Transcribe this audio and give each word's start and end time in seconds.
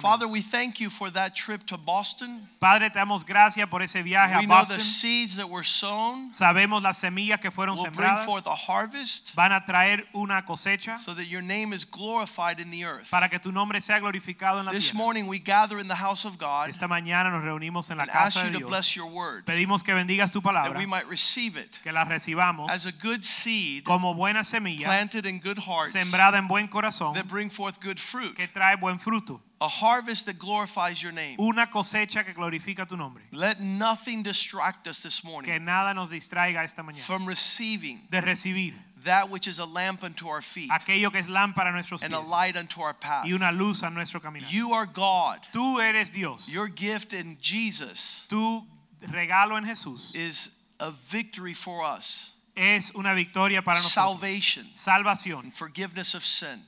Father, 0.00 0.26
we 0.26 0.40
thank 0.42 0.80
you 0.80 0.90
for 0.90 1.10
that 1.12 1.34
trip 1.34 1.64
to 1.66 1.76
Boston. 1.76 2.48
Padre, 2.60 2.90
te 2.90 2.98
damos 2.98 3.24
gracias 3.24 3.68
por 3.68 3.82
ese 3.82 4.02
viaje 4.02 4.36
We 4.36 4.44
a 4.44 4.46
know 4.46 4.64
the 4.64 4.80
seeds 4.80 5.36
that 5.36 5.48
were 5.48 5.64
sown 5.64 6.32
Sabemos 6.32 6.82
las 6.82 6.98
semillas 6.98 7.40
que 7.40 7.50
fueron 7.50 7.76
will 7.76 7.90
bring 7.90 8.16
forth 8.26 8.46
a 8.46 8.54
harvest 8.54 9.34
van 9.34 9.52
a 9.52 9.64
traer 9.64 10.04
una 10.14 10.44
cosecha 10.44 10.98
so 10.98 11.14
that 11.14 11.24
your 11.26 11.42
name 11.42 11.72
is 11.72 11.84
glorified 11.84 12.60
in 12.60 12.70
the 12.70 12.84
earth. 12.84 13.10
para 13.10 13.28
que 13.28 13.38
tu 13.38 13.50
nombre 13.52 13.80
sea 13.80 13.98
glorificado 14.00 14.58
en 14.60 14.66
la 14.66 14.72
This 14.72 14.90
tierra. 14.90 14.98
morning 15.04 15.26
we 15.26 15.38
gather 15.38 15.78
in 15.78 15.88
the 15.88 15.94
house 15.96 16.24
of 16.24 16.38
God 16.38 16.68
Esta 16.68 16.86
mañana 16.86 17.30
nos 17.30 17.42
reunimos 17.42 17.90
en 17.90 17.96
la 17.96 18.02
and 18.04 18.10
ask 18.10 18.34
casa 18.34 18.40
you 18.46 18.46
de 18.46 18.52
to 18.52 18.58
Dios. 18.58 18.68
bless 18.70 18.94
your 18.96 19.06
word 19.06 19.44
Pedimos 19.46 19.82
que 19.82 19.94
bendigas 19.94 20.32
tu 20.32 20.40
palabra. 20.42 20.72
that 20.74 20.78
we 20.78 20.86
might 20.86 21.08
receive 21.08 21.56
it 21.56 21.78
que 21.82 21.92
la 21.92 22.04
recibamos 22.04 22.68
as 22.70 22.86
a 22.86 22.92
good 22.92 23.22
seed 23.24 23.84
como 23.84 24.12
buena 24.14 24.44
semilla 24.44 24.84
planted 24.86 25.24
in 25.26 25.38
good 25.40 25.58
hearts 25.58 25.92
sembrada 25.92 26.36
en 26.38 26.46
buen 26.46 26.68
corazón 26.68 27.14
that 27.14 27.26
bring 27.26 27.48
forth 27.50 27.80
good 27.80 27.98
fruit. 27.98 28.34
que 28.36 28.46
trae 28.48 28.76
buen 28.78 28.98
fruto. 28.98 29.40
A 29.62 29.68
harvest 29.68 30.24
that 30.26 30.38
glorifies 30.38 31.02
your 31.02 31.12
name. 31.12 31.36
Una 31.38 31.66
cosecha 31.66 32.24
que 32.24 32.32
glorifica 32.32 32.88
tu 32.88 32.96
nombre. 32.96 33.22
Let 33.30 33.60
nothing 33.60 34.22
distract 34.22 34.88
us 34.88 35.00
this 35.00 35.22
morning. 35.22 35.50
Que 35.50 35.58
nada 35.60 35.92
nos 35.94 36.10
distraiga 36.10 36.62
esta 36.64 36.82
mañana 36.82 37.00
from 37.00 37.26
receiving 37.26 38.00
de 38.10 38.20
recibir 38.22 38.72
that 39.04 39.30
which 39.30 39.46
is 39.46 39.58
a 39.58 39.64
lamp 39.64 40.02
unto 40.04 40.28
our 40.28 40.42
feet 40.42 40.70
aquello 40.70 41.10
que 41.10 41.20
es 41.20 41.28
lámpara 41.28 41.68
a 41.68 41.72
nuestros 41.72 42.02
and 42.02 42.14
a 42.14 42.20
light 42.20 42.56
unto 42.56 42.80
our 42.80 42.94
path. 42.94 43.26
y 43.26 43.32
una 43.32 43.50
luz 43.52 43.82
a 43.82 43.90
nuestro 43.90 44.20
caminar. 44.20 44.50
You 44.50 44.72
are 44.72 44.86
God. 44.86 45.40
Tú 45.52 45.78
eres 45.78 46.10
Dios. 46.10 46.48
Your 46.48 46.68
gift 46.68 47.12
in 47.12 47.36
Jesus 47.40 48.26
Tu 48.28 48.62
regalo 49.08 49.56
en 49.56 49.64
Jesús 49.64 50.14
is 50.14 50.50
a 50.78 50.90
victory 50.90 51.54
for 51.54 51.84
us. 51.84 52.32
es 52.56 52.92
una 52.94 53.14
victoria 53.14 53.62
para 53.62 53.78
nosotros. 53.78 54.20
Salvation 54.20 54.66
Salvación, 54.74 55.40
and 55.44 55.52
forgiveness 55.54 56.14
of 56.14 56.24
sin. 56.24 56.60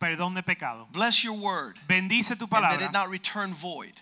Perdón 0.00 0.34
de 0.34 0.42
pecado. 0.42 0.88
Bless 0.92 1.22
your 1.22 1.34
word. 1.34 1.76
Bendice 1.88 2.36
tu 2.36 2.44
And 2.44 2.62
that 2.62 2.82
it 2.82 2.92
not 2.92 3.08
return 3.08 3.52
void, 3.52 3.94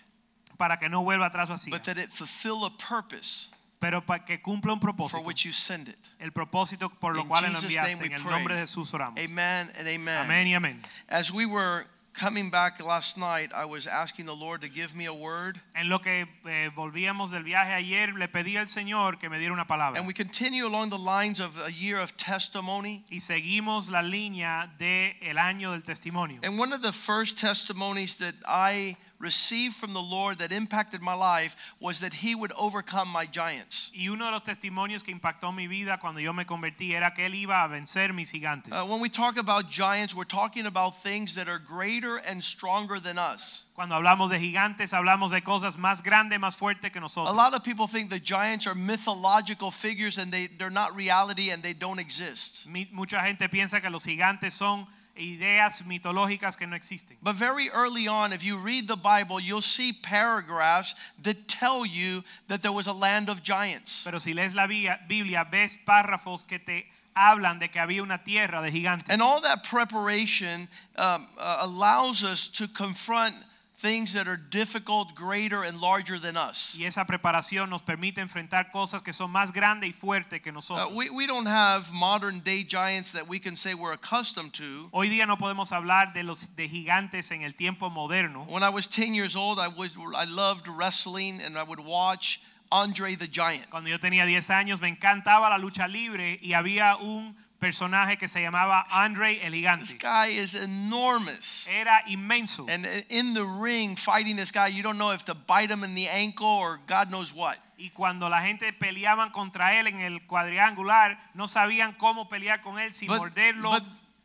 para 0.57 0.77
que 0.77 0.89
no 0.89 1.03
vuelva 1.03 1.29
atrás 1.31 1.49
vacía, 1.49 1.71
but 1.71 1.83
that 1.85 1.97
it 1.97 2.11
fulfill 2.11 2.65
a 2.65 2.69
purpose 2.69 3.49
pero 3.79 4.01
para 4.01 4.23
que 4.25 4.41
cumpla 4.41 4.73
un 4.73 4.79
for 4.79 5.21
which 5.21 5.45
you 5.45 5.51
send 5.51 5.87
it. 5.87 6.09
El 6.19 6.31
propósito 6.31 6.89
por 6.89 7.13
lo 7.13 7.21
In 7.21 7.27
cual 7.27 7.43
lo 7.43 7.49
enviaste. 7.49 8.05
En 8.05 8.13
el 8.13 8.23
nombre 8.23 8.55
de 8.55 8.61
Jesús 8.61 8.91
oramos. 8.93 9.19
Amen 9.19 9.71
and 9.77 9.87
amen. 9.87 10.25
Amén 10.25 10.47
y 10.47 10.55
amén. 10.55 10.81
As 11.07 11.31
we 11.31 11.45
were 11.45 11.85
coming 12.17 12.49
back 12.49 12.83
last 12.83 13.17
night, 13.17 13.51
I 13.53 13.65
was 13.65 13.87
asking 13.87 14.25
the 14.25 14.35
Lord 14.35 14.61
to 14.61 14.69
give 14.69 14.95
me 14.95 15.05
a 15.05 15.13
word. 15.13 15.59
En 15.75 15.89
lo 15.89 15.99
que 15.99 16.25
eh, 16.45 16.69
volvíamos 16.75 17.31
del 17.31 17.43
viaje 17.43 17.73
ayer, 17.73 18.13
le 18.17 18.27
pedí 18.27 18.57
al 18.57 18.67
Señor 18.67 19.19
que 19.19 19.29
me 19.29 19.37
diera 19.37 19.53
una 19.53 19.65
palabra. 19.65 19.97
And 19.97 20.07
we 20.07 20.13
continue 20.13 20.65
along 20.65 20.89
the 20.89 20.97
lines 20.97 21.39
of 21.39 21.57
a 21.65 21.71
year 21.71 21.97
of 21.97 22.15
testimony. 22.17 23.03
Y 23.11 23.19
seguimos 23.19 23.89
la 23.89 24.01
línea 24.01 24.69
del 24.77 25.15
el 25.21 25.37
año 25.37 25.71
del 25.71 25.83
testimonio. 25.83 26.39
And 26.43 26.57
one 26.57 26.73
of 26.73 26.81
the 26.81 26.91
first 26.91 27.37
testimonies 27.37 28.15
that 28.17 28.35
I 28.47 28.97
received 29.25 29.75
from 29.75 29.93
the 29.93 30.01
Lord 30.01 30.37
that 30.37 30.51
impacted 30.51 31.01
my 31.01 31.15
life 31.15 31.55
was 31.79 31.99
that 31.99 32.13
He 32.13 32.35
would 32.35 32.53
overcome 32.57 33.09
my 33.09 33.25
giants. 33.25 33.91
Y 33.93 34.07
uno 34.07 34.25
de 34.25 34.31
los 34.31 34.43
testimonios 34.43 35.03
que 35.03 35.13
impactó 35.13 35.53
mi 35.53 35.67
vida 35.67 35.97
cuando 35.99 36.21
yo 36.21 36.31
me 36.31 36.45
convertí 36.45 36.93
era 36.93 37.11
que 37.11 37.25
él 37.25 37.33
iba 37.33 37.63
a 37.63 37.67
vencer 37.67 38.13
mis 38.13 38.31
gigantes. 38.31 38.71
Uh, 38.71 38.85
when 38.85 39.01
we 39.01 39.09
talk 39.09 39.37
about 39.37 39.69
giants, 39.69 40.13
we're 40.15 40.23
talking 40.23 40.67
about 40.67 40.95
things 41.01 41.33
that 41.35 41.49
are 41.49 41.59
greater 41.59 42.17
and 42.17 42.43
stronger 42.43 42.99
than 42.99 43.17
us. 43.17 43.65
Cuando 43.75 43.95
hablamos 43.95 44.29
de 44.29 44.37
gigantes, 44.37 44.93
hablamos 44.93 45.31
de 45.31 45.41
cosas 45.41 45.75
más 45.75 46.03
grandes, 46.03 46.39
más 46.39 46.55
fuertes 46.55 46.91
que 46.91 47.01
nosotros. 47.01 47.33
A 47.33 47.35
lot 47.35 47.53
of 47.53 47.63
people 47.63 47.87
think 47.87 48.09
the 48.09 48.19
giants 48.19 48.67
are 48.67 48.75
mythological 48.75 49.71
figures 49.71 50.17
and 50.19 50.31
they, 50.31 50.47
they're 50.47 50.69
not 50.69 50.95
reality 50.95 51.49
and 51.49 51.63
they 51.63 51.73
don't 51.73 51.99
exist. 51.99 52.67
Mucha 52.91 53.19
gente 53.25 53.49
piensa 53.49 53.81
que 53.81 53.89
los 53.89 54.05
gigantes 54.05 54.53
son 54.53 54.85
ideas 55.17 55.83
mitológicas 55.85 56.57
que 56.57 56.67
no 56.67 56.75
existen. 56.75 57.17
But 57.21 57.35
very 57.35 57.69
early 57.69 58.07
on, 58.07 58.33
if 58.33 58.43
you 58.43 58.57
read 58.57 58.87
the 58.87 58.97
Bible, 58.97 59.39
you'll 59.39 59.61
see 59.61 59.93
paragraphs 59.93 60.95
that 61.23 61.47
tell 61.47 61.85
you 61.85 62.23
that 62.47 62.61
there 62.61 62.71
was 62.71 62.87
a 62.87 62.93
land 62.93 63.29
of 63.29 63.41
giants. 63.41 64.03
Pero 64.03 64.19
si 64.19 64.33
lees 64.33 64.55
la 64.55 64.67
Biblia, 64.67 65.47
ves 65.49 65.77
párrafos 65.85 66.45
que 66.45 66.59
te 66.59 66.85
hablan 67.15 67.59
de 67.59 67.69
que 67.69 67.79
había 67.79 68.01
una 68.03 68.21
tierra 68.23 68.61
de 68.61 68.71
gigantes. 68.71 69.09
And 69.09 69.21
all 69.21 69.41
that 69.41 69.63
preparation 69.63 70.67
um, 70.97 71.27
uh, 71.37 71.57
allows 71.61 72.23
us 72.23 72.47
to 72.49 72.67
confront 72.67 73.35
things 73.77 74.13
that 74.13 74.25
are 74.27 74.37
difficult, 74.37 75.13
greater, 75.15 75.63
and 75.63 75.81
larger 75.81 76.17
than 76.17 76.37
us. 76.37 76.77
Y 76.79 76.85
esa 76.85 77.03
preparación 77.05 77.69
nos 77.69 77.81
permite 77.81 78.21
enfrentar 78.21 78.71
cosas 78.71 79.03
que 79.03 79.11
son 79.11 79.31
más 79.31 79.51
grandes 79.51 79.89
y 79.89 79.93
fuertes 79.93 80.41
que 80.41 80.51
Uh, 80.51 80.55
nosotros. 80.55 80.93
we, 80.93 81.09
we 81.09 81.27
don't 81.27 81.45
have 81.47 81.91
modern 81.91 82.39
day 82.39 82.63
giants 82.63 83.11
that 83.11 83.27
we 83.27 83.37
can 83.37 83.55
say 83.55 83.73
we're 83.73 83.91
accustomed 83.93 84.53
to. 84.53 84.89
Hoy 84.93 85.09
día 85.09 85.27
no 85.27 85.35
podemos 85.35 85.71
hablar 85.71 86.13
de 86.13 86.23
los 86.23 86.55
de 86.55 86.67
gigantes 86.69 87.31
en 87.31 87.43
el 87.43 87.51
tiempo 87.51 87.89
moderno. 87.89 88.45
When 88.49 88.63
I 88.63 88.69
was 88.69 88.87
10 88.87 89.13
years 89.13 89.35
old, 89.35 89.59
I, 89.59 89.67
was, 89.67 89.91
I 90.15 90.23
loved 90.25 90.67
wrestling 90.69 91.41
and 91.41 91.57
I 91.57 91.63
would 91.63 91.79
watch 91.81 92.39
Andre 92.71 93.15
the 93.15 93.27
Giant. 93.27 93.69
Cuando 93.69 93.89
yo 93.89 93.97
tenía 93.97 94.25
10 94.25 94.49
años 94.51 94.81
me 94.81 94.87
encantaba 94.89 95.49
la 95.49 95.57
lucha 95.57 95.87
libre 95.87 96.39
y 96.41 96.53
había 96.53 96.95
un 96.99 97.35
personaje 97.59 98.17
que 98.17 98.27
se 98.27 98.41
llamaba 98.41 98.85
Andre 98.91 99.39
el 99.45 99.51
This 99.51 99.93
gigante. 99.93 99.97
guy 99.99 100.27
is 100.27 100.55
enormous. 100.55 101.67
Era 101.69 102.03
inmenso. 102.07 102.65
And 102.69 102.85
in 103.09 103.33
the 103.33 103.43
ring, 103.45 103.95
fighting 103.95 104.35
this 104.35 104.51
guy, 104.51 104.67
you 104.67 104.83
don't 104.83 104.97
know 104.97 105.11
if 105.11 105.25
to 105.25 105.33
bite 105.33 105.71
him 105.71 105.83
in 105.83 105.95
the 105.95 106.07
ankle 106.07 106.47
or 106.47 106.79
God 106.87 107.09
knows 107.09 107.33
what. 107.33 107.57
Y 107.77 107.91
cuando 107.93 108.29
la 108.29 108.41
gente 108.41 108.71
peleaban 108.73 109.31
contra 109.31 109.77
él 109.79 109.87
en 109.87 109.99
el 110.01 110.19
cuadrangular, 110.27 111.17
no 111.33 111.45
sabían 111.47 111.93
cómo 111.97 112.29
pelear 112.29 112.61
con 112.61 112.79
él 112.79 112.93
sin 112.93 113.07
But, 113.09 113.17
morderlo. 113.19 113.71
but 113.71 113.83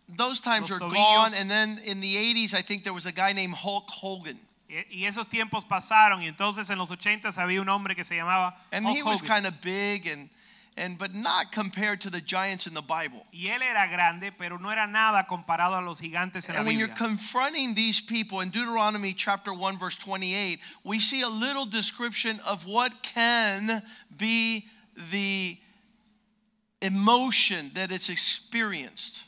those 0.08 0.40
times 0.40 0.70
are 0.70 0.78
gone. 0.78 1.32
And 1.34 1.50
then 1.50 1.78
in 1.84 2.00
the 2.00 2.14
80s, 2.16 2.54
I 2.54 2.62
think 2.62 2.84
there 2.84 2.92
was 2.94 3.06
a 3.06 3.12
guy 3.12 3.32
named 3.32 3.54
Hulk 3.54 3.88
Hogan. 3.90 4.38
Y 4.68 5.04
esos 5.04 5.26
tiempos 5.28 5.64
pasaron 5.64 6.22
y 6.22 6.28
entonces 6.28 6.70
en 6.70 6.78
los 6.78 6.92
80 6.92 7.28
había 7.42 7.60
un 7.60 7.68
hombre 7.68 7.96
que 7.96 8.04
se 8.04 8.14
llamaba 8.14 8.54
And 8.72 8.86
Hulk 8.86 8.96
he 8.96 9.02
was 9.02 9.20
Hogan. 9.20 9.42
kind 9.42 9.46
of 9.46 9.60
big 9.60 10.06
and, 10.06 10.30
and 10.80 10.96
but 10.96 11.14
not 11.14 11.52
compared 11.52 12.00
to 12.00 12.10
the 12.10 12.22
giants 12.22 12.66
in 12.66 12.72
the 12.72 12.82
Bible. 12.82 13.26
Y 13.32 13.50
él 13.50 13.62
era 13.62 13.86
grande, 13.86 14.32
pero 14.36 14.56
no 14.56 14.70
era 14.70 14.86
nada 14.86 15.26
comparado 15.28 15.78
a 15.78 15.82
los 15.82 16.00
gigantes 16.00 16.48
en 16.48 16.54
la 16.54 16.60
And 16.60 16.66
when 16.66 16.78
you're 16.78 16.88
confronting 16.88 17.74
these 17.74 18.00
people 18.00 18.40
in 18.40 18.48
Deuteronomy 18.48 19.12
chapter 19.12 19.52
1 19.52 19.78
verse 19.78 19.98
28, 19.98 20.58
we 20.82 20.98
see 20.98 21.20
a 21.20 21.28
little 21.28 21.66
description 21.66 22.40
of 22.46 22.66
what 22.66 23.02
can 23.02 23.82
be 24.16 24.66
the 25.10 25.58
emotion 26.80 27.70
that 27.74 27.92
it's 27.92 28.08
experienced. 28.08 29.26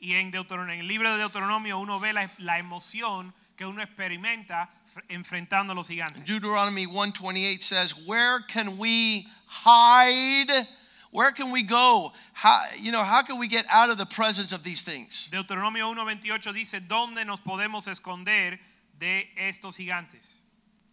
Y 0.00 0.14
en, 0.14 0.32
Deuteronomio, 0.32 0.74
en 0.74 0.80
el 0.80 0.88
libro 0.88 1.12
de 1.12 1.18
Deuteronomio 1.18 1.78
uno 1.78 2.00
ve 2.00 2.12
la, 2.12 2.28
la 2.40 2.58
emoción 2.58 3.32
que 3.56 3.66
uno 3.66 3.82
experimenta 3.82 4.68
enfrentando 5.08 5.72
a 5.72 5.74
los 5.74 5.88
gigantes. 5.88 6.24
Deuteronomy 6.24 6.86
128 6.86 7.62
says, 7.62 7.94
"Where 8.06 8.40
can 8.40 8.78
we 8.78 9.26
hide? 9.46 10.66
Where 11.10 11.30
can 11.32 11.50
we 11.50 11.62
go? 11.62 12.12
How 12.32 12.62
you 12.78 12.90
know, 12.90 13.04
how 13.04 13.22
can 13.22 13.38
we 13.38 13.46
get 13.46 13.66
out 13.70 13.90
of 13.90 13.98
the 13.98 14.06
presence 14.06 14.52
of 14.52 14.62
these 14.62 14.82
things?" 14.82 15.28
Deuteronomio 15.30 15.94
1:28 15.94 16.52
dice, 16.52 16.80
¿dónde 16.80 17.24
nos 17.26 17.40
podemos 17.40 17.86
esconder 17.86 18.58
de 18.98 19.30
estos 19.36 19.76
gigantes? 19.76 20.38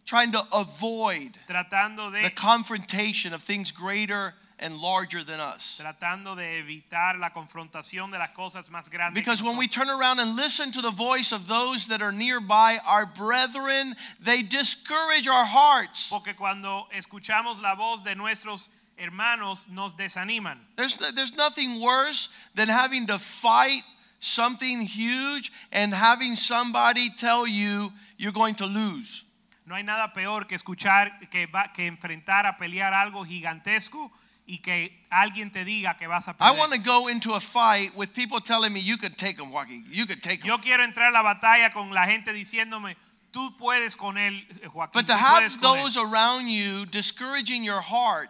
Trying 0.04 0.32
to 0.32 0.46
avoid 0.52 1.38
Tratando 1.46 2.10
the 2.10 2.30
confrontation 2.30 3.32
of 3.32 3.42
things 3.42 3.70
greater 3.70 4.34
and 4.60 4.76
larger 4.76 5.24
than 5.24 5.40
us. 5.40 5.80
tratando 5.82 6.36
de 6.36 6.58
evitar 6.58 7.18
la 7.18 7.30
confrontación 7.30 8.10
de 8.10 8.18
las 8.18 8.30
cosas 8.30 8.68
más 8.70 8.88
grandes. 8.90 9.14
Because 9.14 9.42
when 9.42 9.56
we 9.56 9.66
turn 9.66 9.88
around 9.88 10.20
and 10.20 10.36
listen 10.36 10.70
to 10.70 10.82
the 10.82 10.90
voice 10.90 11.32
of 11.32 11.48
those 11.48 11.88
that 11.88 12.02
are 12.02 12.12
nearby, 12.12 12.78
our 12.86 13.06
brethren, 13.06 13.96
they 14.20 14.42
discourage 14.42 15.26
our 15.26 15.46
hearts. 15.46 16.10
Porque 16.10 16.36
cuando 16.36 16.86
escuchamos 16.94 17.60
la 17.60 17.74
voz 17.74 18.02
de 18.04 18.14
nuestros 18.14 18.68
hermanos 18.98 19.68
nos 19.70 19.94
desaniman. 19.94 20.58
There's, 20.76 20.96
there's 21.14 21.34
nothing 21.34 21.80
worse 21.80 22.28
than 22.54 22.68
having 22.68 23.06
to 23.06 23.18
fight 23.18 23.82
something 24.20 24.82
huge 24.82 25.50
and 25.72 25.94
having 25.94 26.36
somebody 26.36 27.08
tell 27.10 27.46
you 27.46 27.92
you're 28.18 28.32
going 28.32 28.54
to 28.56 28.66
lose. 28.66 29.24
No 29.66 29.76
hay 29.76 29.82
nada 29.82 30.12
peor 30.12 30.46
que 30.46 30.56
escuchar 30.56 31.12
que, 31.30 31.46
va, 31.46 31.70
que 31.72 31.86
enfrentar 31.86 32.44
a 32.44 32.56
pelear 32.56 32.92
algo 32.92 33.24
gigantesco 33.24 34.10
y 34.50 34.58
que 34.58 34.90
alguien 35.10 35.52
te 35.52 35.64
diga 35.64 35.96
que 35.96 36.08
vas 36.08 36.26
a 36.26 36.32
I 36.32 36.34
perder. 36.34 36.58
want 36.58 36.72
to 36.72 36.78
go 36.78 37.06
into 37.08 37.34
a 37.34 37.40
fight 37.40 37.94
with 37.94 38.12
people 38.12 38.40
telling 38.40 38.72
me 38.72 38.80
you 38.80 38.96
could 38.96 39.16
take 39.16 39.36
them, 39.36 39.52
Joaquin. 39.52 39.84
You 39.88 40.06
could 40.06 40.22
take 40.22 40.40
them. 40.40 40.48
Yo 40.48 40.58
quiero 40.58 40.82
entrar 40.82 41.10
a 41.10 41.12
la 41.12 41.22
batalla 41.22 41.70
con 41.72 41.90
la 41.94 42.06
gente 42.06 42.32
diciéndome, 42.32 42.96
Tú 43.32 43.56
puedes 43.56 43.94
con 43.96 44.16
él, 44.18 44.44
eh, 44.60 44.66
Joaquín. 44.66 44.92
But 44.92 45.06
to 45.06 45.14
have 45.16 45.44
él. 45.44 45.60
those 45.60 45.96
around 45.96 46.48
you 46.48 46.84
discouraging 46.86 47.62
your 47.62 47.80
heart, 47.80 48.28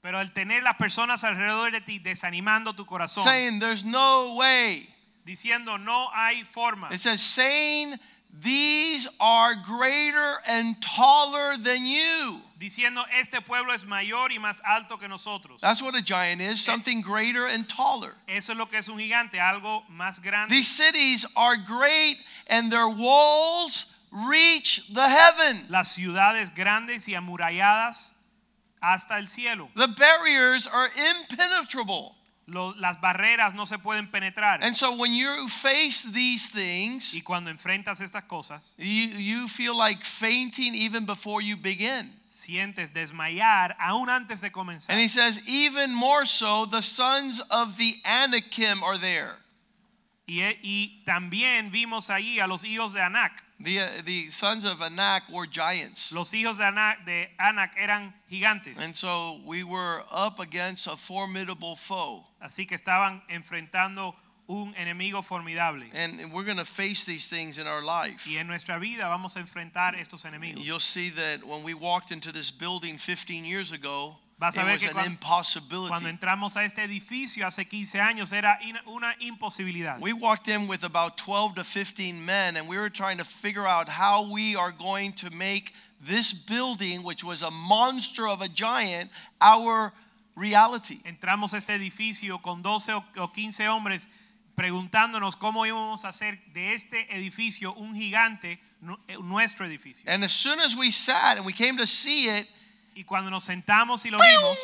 Pero 0.00 0.20
el 0.20 0.28
tener 0.32 0.62
las 0.62 0.76
personas 0.76 1.24
alrededor 1.24 1.72
de 1.72 1.80
ti 1.80 1.98
desanimando 1.98 2.72
tu 2.76 2.84
corazón, 2.84 3.24
saying 3.24 3.58
there's 3.58 3.82
no 3.84 4.36
way. 4.36 4.88
diciendo 5.26 5.76
no 5.76 6.08
hay 6.14 6.44
forma. 6.44 6.88
It 6.92 7.00
says, 7.00 7.20
saying 7.20 7.98
these 8.32 9.08
are 9.18 9.56
greater 9.56 10.38
and 10.46 10.80
taller 10.80 11.56
than 11.56 11.84
you. 11.84 12.40
Diciendo 12.62 13.04
este 13.10 13.40
pueblo 13.40 13.74
es 13.74 13.84
mayor 13.84 14.30
y 14.30 14.38
más 14.38 14.62
alto 14.64 14.96
que 14.96 15.08
nosotros. 15.08 15.60
That's 15.60 15.82
what 15.82 15.96
a 15.96 16.00
giant 16.00 16.40
is, 16.40 16.60
something 16.60 17.02
greater 17.02 17.48
and 17.48 17.68
taller. 17.68 18.14
Eso 18.28 18.52
es 18.52 18.56
lo 18.56 18.66
que 18.66 18.78
es 18.78 18.88
un 18.88 18.98
gigante, 18.98 19.40
algo 19.40 19.82
más 19.90 20.22
grande. 20.22 20.54
These 20.54 20.68
cities 20.68 21.26
are 21.34 21.56
great 21.56 22.18
and 22.46 22.70
their 22.70 22.88
walls 22.88 23.86
reach 24.12 24.86
the 24.94 25.08
heaven. 25.08 25.66
Las 25.70 25.96
ciudades 25.96 26.54
grandes 26.54 27.08
y 27.08 27.14
amuralladas 27.14 28.12
hasta 28.80 29.18
el 29.18 29.26
cielo. 29.26 29.68
The 29.74 29.88
barriers 29.88 30.68
are 30.68 30.88
impenetrable. 31.10 32.14
Lo- 32.52 32.74
las 32.76 33.00
barreras 33.00 33.54
no 33.54 33.64
se 33.64 33.78
pueden 33.78 34.10
penetrar. 34.10 34.62
And 34.62 34.76
so 34.76 34.94
when 34.94 35.14
you 35.14 35.48
face 35.48 36.02
these 36.02 36.48
things, 36.48 37.14
y 37.14 37.22
cuando 37.22 37.50
enfrentas 37.50 38.00
estas 38.00 38.24
cosas, 38.24 38.74
you, 38.76 39.08
you 39.18 39.48
feel 39.48 39.74
like 39.74 40.04
fainting 40.04 40.74
even 40.74 41.06
before 41.06 41.40
you 41.40 41.56
begin. 41.56 42.12
sientes 42.26 42.92
desmayar 42.92 43.74
aún 43.78 44.08
antes 44.10 44.42
de 44.42 44.50
comenzar. 44.50 44.90
And 44.90 45.00
he 45.00 45.08
says, 45.08 45.40
even 45.48 45.94
more 45.94 46.26
so, 46.26 46.66
the 46.66 46.82
sons 46.82 47.40
of 47.50 47.78
the 47.78 47.96
Anakim 48.04 48.82
are 48.82 48.98
there. 48.98 49.38
Y 50.26 51.02
también 51.04 51.70
vimos 51.70 52.10
allí 52.10 52.38
a 52.38 52.46
los 52.46 52.64
hijos 52.64 52.92
de 52.92 53.00
Anak. 53.02 53.44
The, 53.62 53.80
uh, 53.80 53.86
the 54.04 54.30
sons 54.30 54.64
of 54.64 54.82
Anak 54.82 55.22
were 55.30 55.46
giants. 55.46 56.12
Los 56.12 56.32
hijos 56.32 56.58
de 56.58 56.64
Anak, 56.64 57.06
de 57.06 57.28
Anak 57.38 57.70
eran 57.78 58.12
gigantes. 58.30 58.80
And 58.82 58.94
so 58.94 59.40
we 59.46 59.62
were 59.62 60.02
up 60.10 60.40
against 60.40 60.86
a 60.88 60.96
formidable 60.96 61.76
foe. 61.76 62.24
Así 62.42 62.66
que 62.66 62.76
estaban 62.76 63.22
enfrentando 63.30 64.14
un 64.48 64.74
enemigo 64.74 65.22
formidable. 65.22 65.84
And 65.94 66.32
we're 66.32 66.44
going 66.44 66.58
to 66.58 66.64
face 66.64 67.04
these 67.04 67.28
things 67.28 67.58
in 67.58 67.66
our 67.66 67.82
life. 67.82 68.26
Y 68.26 68.36
en 68.38 68.48
nuestra 68.48 68.80
vida 68.80 69.08
vamos 69.08 69.36
a 69.36 69.40
enfrentar 69.40 69.94
estos 69.94 70.24
enemigos. 70.24 70.64
You'll 70.64 70.80
see 70.80 71.10
that 71.10 71.44
when 71.46 71.62
we 71.62 71.74
walked 71.74 72.10
into 72.10 72.32
this 72.32 72.50
building 72.50 72.96
15 72.96 73.44
years 73.44 73.70
ago, 73.70 74.16
Vas 74.42 74.56
a 74.56 74.62
it 74.62 74.64
ver 74.64 74.72
was 74.72 74.82
que 74.82 74.90
an 74.90 75.06
impossibility. 75.06 75.88
Cuando 75.88 76.08
entramos 76.08 76.56
a 76.56 76.64
este 76.64 76.82
edificio 76.82 77.46
hace 77.46 77.64
15 77.64 78.00
años 78.00 78.32
era 78.32 78.58
in- 78.60 78.76
una 78.88 79.14
imposibilidad. 79.20 80.00
We 80.00 80.12
walked 80.12 80.48
in 80.48 80.66
with 80.66 80.82
about 80.82 81.16
12 81.16 81.54
to 81.54 81.64
15 81.64 82.24
men, 82.24 82.56
and 82.56 82.66
we 82.68 82.76
were 82.76 82.90
trying 82.90 83.18
to 83.18 83.24
figure 83.24 83.68
out 83.68 83.88
how 83.88 84.22
we 84.28 84.56
are 84.56 84.72
going 84.72 85.12
to 85.14 85.30
make 85.30 85.72
this 86.00 86.32
building, 86.32 87.04
which 87.04 87.22
was 87.22 87.42
a 87.42 87.50
monster 87.52 88.26
of 88.26 88.42
a 88.42 88.48
giant, 88.48 89.10
our 89.40 89.92
reality. 90.34 90.98
Entramos 91.04 91.54
a 91.54 91.58
este 91.58 91.70
edificio 91.74 92.42
con 92.42 92.62
12 92.62 92.94
o 92.94 93.04
o 93.18 93.28
15 93.32 93.68
hombres 93.68 94.08
preguntándonos 94.56 95.36
cómo 95.36 95.64
íbamos 95.66 96.04
a 96.04 96.08
hacer 96.08 96.38
de 96.52 96.74
este 96.74 97.06
edificio 97.16 97.72
un 97.74 97.94
gigante, 97.94 98.58
eh, 99.08 99.16
nuestro 99.22 99.64
edificio. 99.66 100.04
And 100.10 100.24
as 100.24 100.32
soon 100.32 100.58
as 100.60 100.76
we 100.76 100.90
sat 100.90 101.36
and 101.36 101.46
we 101.46 101.52
came 101.52 101.76
to 101.78 101.86
see 101.86 102.28
it, 102.28 102.48
Y 102.94 103.04
cuando 103.04 103.30
nos 103.30 103.44
sentamos 103.44 104.04
y 104.04 104.10
lo 104.10 104.18
vimos, 104.18 104.58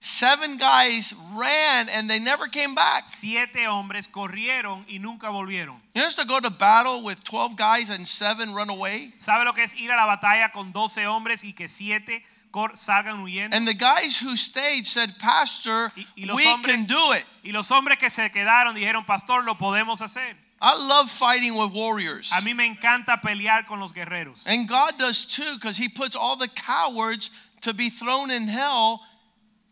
seven 0.00 0.58
guys 0.58 1.14
ran 1.34 1.88
and 1.88 2.08
they 2.08 2.18
never 2.18 2.46
came 2.48 2.74
back. 2.74 3.04
siete 3.06 3.66
hombres 3.66 4.06
corrieron 4.08 4.84
y 4.88 4.98
nunca 4.98 5.28
volvieron. 5.30 5.80
You 5.94 6.02
know, 6.02 6.10
to 6.10 6.24
go 6.24 6.40
to 6.40 6.50
battle 6.50 7.02
with 7.02 7.22
12 7.24 7.56
guys 7.56 7.90
and 7.90 8.06
seven 8.06 8.54
run 8.54 8.68
away? 8.70 9.12
¿Sabe 9.18 9.44
lo 9.44 9.52
que 9.54 9.62
es 9.64 9.74
ir 9.74 9.90
a 9.90 9.96
la 9.96 10.06
batalla 10.06 10.52
con 10.52 10.72
12 10.72 11.06
hombres 11.06 11.44
y 11.44 11.52
que 11.54 11.68
siete 11.68 12.22
cor- 12.50 12.76
salgan 12.76 13.20
huyendo? 13.22 13.56
And 13.56 13.66
the 13.66 13.74
guys 13.74 14.18
who 14.20 14.36
stayed 14.36 14.86
said, 14.86 15.18
Pastor, 15.18 15.92
Y- 15.96 16.06
y 16.16 16.24
los 16.26 16.36
we 16.36 16.46
hombres- 16.46 16.74
can 16.74 16.86
do 16.86 17.12
it. 17.14 17.24
Y 17.42 17.52
los 17.52 17.70
hombres 17.70 17.98
que 17.98 18.10
se 18.10 18.30
quedaron 18.30 18.74
dijeron, 18.74 19.04
pastor, 19.04 19.44
lo 19.44 19.56
podemos 19.56 20.00
hacer. 20.02 20.36
I 20.66 20.76
love 20.88 21.10
fighting 21.10 21.54
with 21.56 21.72
warriors. 21.74 22.30
A 22.32 22.40
mí 22.40 22.56
me 22.56 22.66
encanta 22.74 23.20
pelear 23.20 23.66
con 23.66 23.80
los 23.80 23.92
guerreros. 23.92 24.42
And 24.46 24.66
God 24.66 24.96
does 24.98 25.26
too, 25.26 25.54
because 25.56 25.76
He 25.76 25.90
puts 25.90 26.16
all 26.16 26.36
the 26.36 26.48
cowards 26.48 27.30
to 27.60 27.74
be 27.74 27.90
thrown 27.90 28.30
in 28.30 28.48
hell 28.48 29.00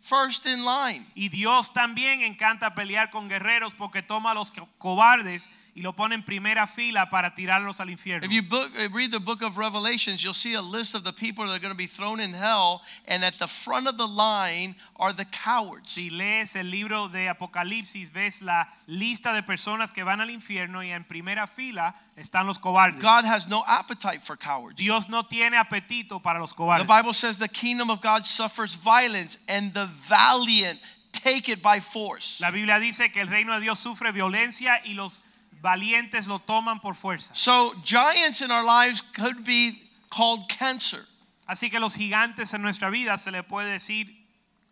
first 0.02 0.44
in 0.44 0.64
line. 0.64 1.06
Y 1.16 1.28
Dios 1.28 1.70
también 1.70 2.20
encanta 2.20 2.74
pelear 2.74 3.10
con 3.10 3.28
guerreros 3.30 3.72
porque 3.74 4.02
toma 4.06 4.32
a 4.32 4.34
los 4.34 4.50
co- 4.50 4.68
cobardes 4.78 5.48
y 5.74 5.80
lo 5.80 5.94
pone 5.94 6.14
en 6.14 6.22
primera 6.22 6.66
fila 6.66 7.08
para 7.08 7.34
tirarlos 7.34 7.80
al 7.80 7.88
infierno. 7.88 8.26
If 8.26 8.32
you 8.32 8.42
book, 8.42 8.72
uh, 8.76 8.88
read 8.92 9.10
the 9.10 9.20
book 9.20 9.42
of 9.42 9.56
Revelations, 9.56 10.22
you'll 10.22 10.34
see 10.34 10.54
a 10.54 10.60
list 10.60 10.94
of 10.94 11.02
the 11.02 11.12
people 11.12 11.46
that 11.46 11.54
are 11.54 11.58
going 11.58 11.72
to 11.72 11.76
be 11.76 11.86
thrown 11.86 12.20
in 12.20 12.34
hell, 12.34 12.82
and 13.06 13.24
at 13.24 13.38
the 13.38 13.46
front 13.46 13.86
of 13.86 13.96
the 13.96 14.06
line 14.06 14.74
are 14.96 15.12
the 15.14 15.24
cowards. 15.24 15.90
Si 15.92 16.10
lees 16.10 16.56
el 16.56 16.66
libro 16.66 17.08
de 17.08 17.28
Apocalipsis, 17.28 18.12
ves 18.12 18.42
la 18.42 18.66
lista 18.86 19.32
de 19.32 19.42
personas 19.42 19.92
que 19.92 20.04
van 20.04 20.20
al 20.20 20.28
infierno 20.28 20.82
y 20.82 20.90
en 20.90 21.04
primera 21.04 21.46
fila 21.46 21.94
están 22.18 22.46
los 22.46 22.58
cobardes. 22.58 23.00
God 23.00 23.24
has 23.24 23.48
no 23.48 23.64
appetite 23.66 24.20
for 24.20 24.36
cowards. 24.36 24.76
Dios 24.76 25.08
no 25.08 25.22
tiene 25.22 25.56
apetito 25.56 26.22
para 26.22 26.38
los 26.38 26.52
cobardes. 26.52 26.86
The. 26.86 26.88
Bible 26.88 27.14
says 27.14 27.38
the 27.38 27.48
kingdom 27.48 27.90
of 27.90 28.02
God 28.02 28.26
suffers 28.26 28.74
violence, 28.74 29.38
and 29.48 29.72
the 29.72 29.86
valiant 29.86 30.78
take 31.12 31.48
it 31.48 31.62
by 31.62 31.80
force. 31.80 32.40
La 32.40 32.50
Biblia 32.50 32.78
dice 32.78 33.10
que 33.10 33.22
el 33.22 33.28
reino 33.28 33.54
de 33.54 33.60
Dios 33.60 33.78
sufre 33.78 34.12
violencia 34.12 34.80
y 34.84 34.92
los 34.94 35.22
valientes 35.62 36.26
lo 36.26 36.38
toman 36.40 36.80
por 36.80 36.94
fuerza. 36.94 37.30
So, 37.34 37.72
giants 37.84 38.40
in 38.42 38.50
our 38.50 38.64
lives 38.64 39.00
could 39.00 39.44
be 39.44 39.80
called 40.10 40.48
cancer. 40.48 41.06
Así 41.48 41.70
que 41.70 41.78
los 41.80 41.94
gigantes 41.96 42.52
en 42.54 42.62
nuestra 42.62 42.90
vida 42.90 43.16
se 43.18 43.30
le 43.30 43.42
puede 43.42 43.72
decir 43.72 44.06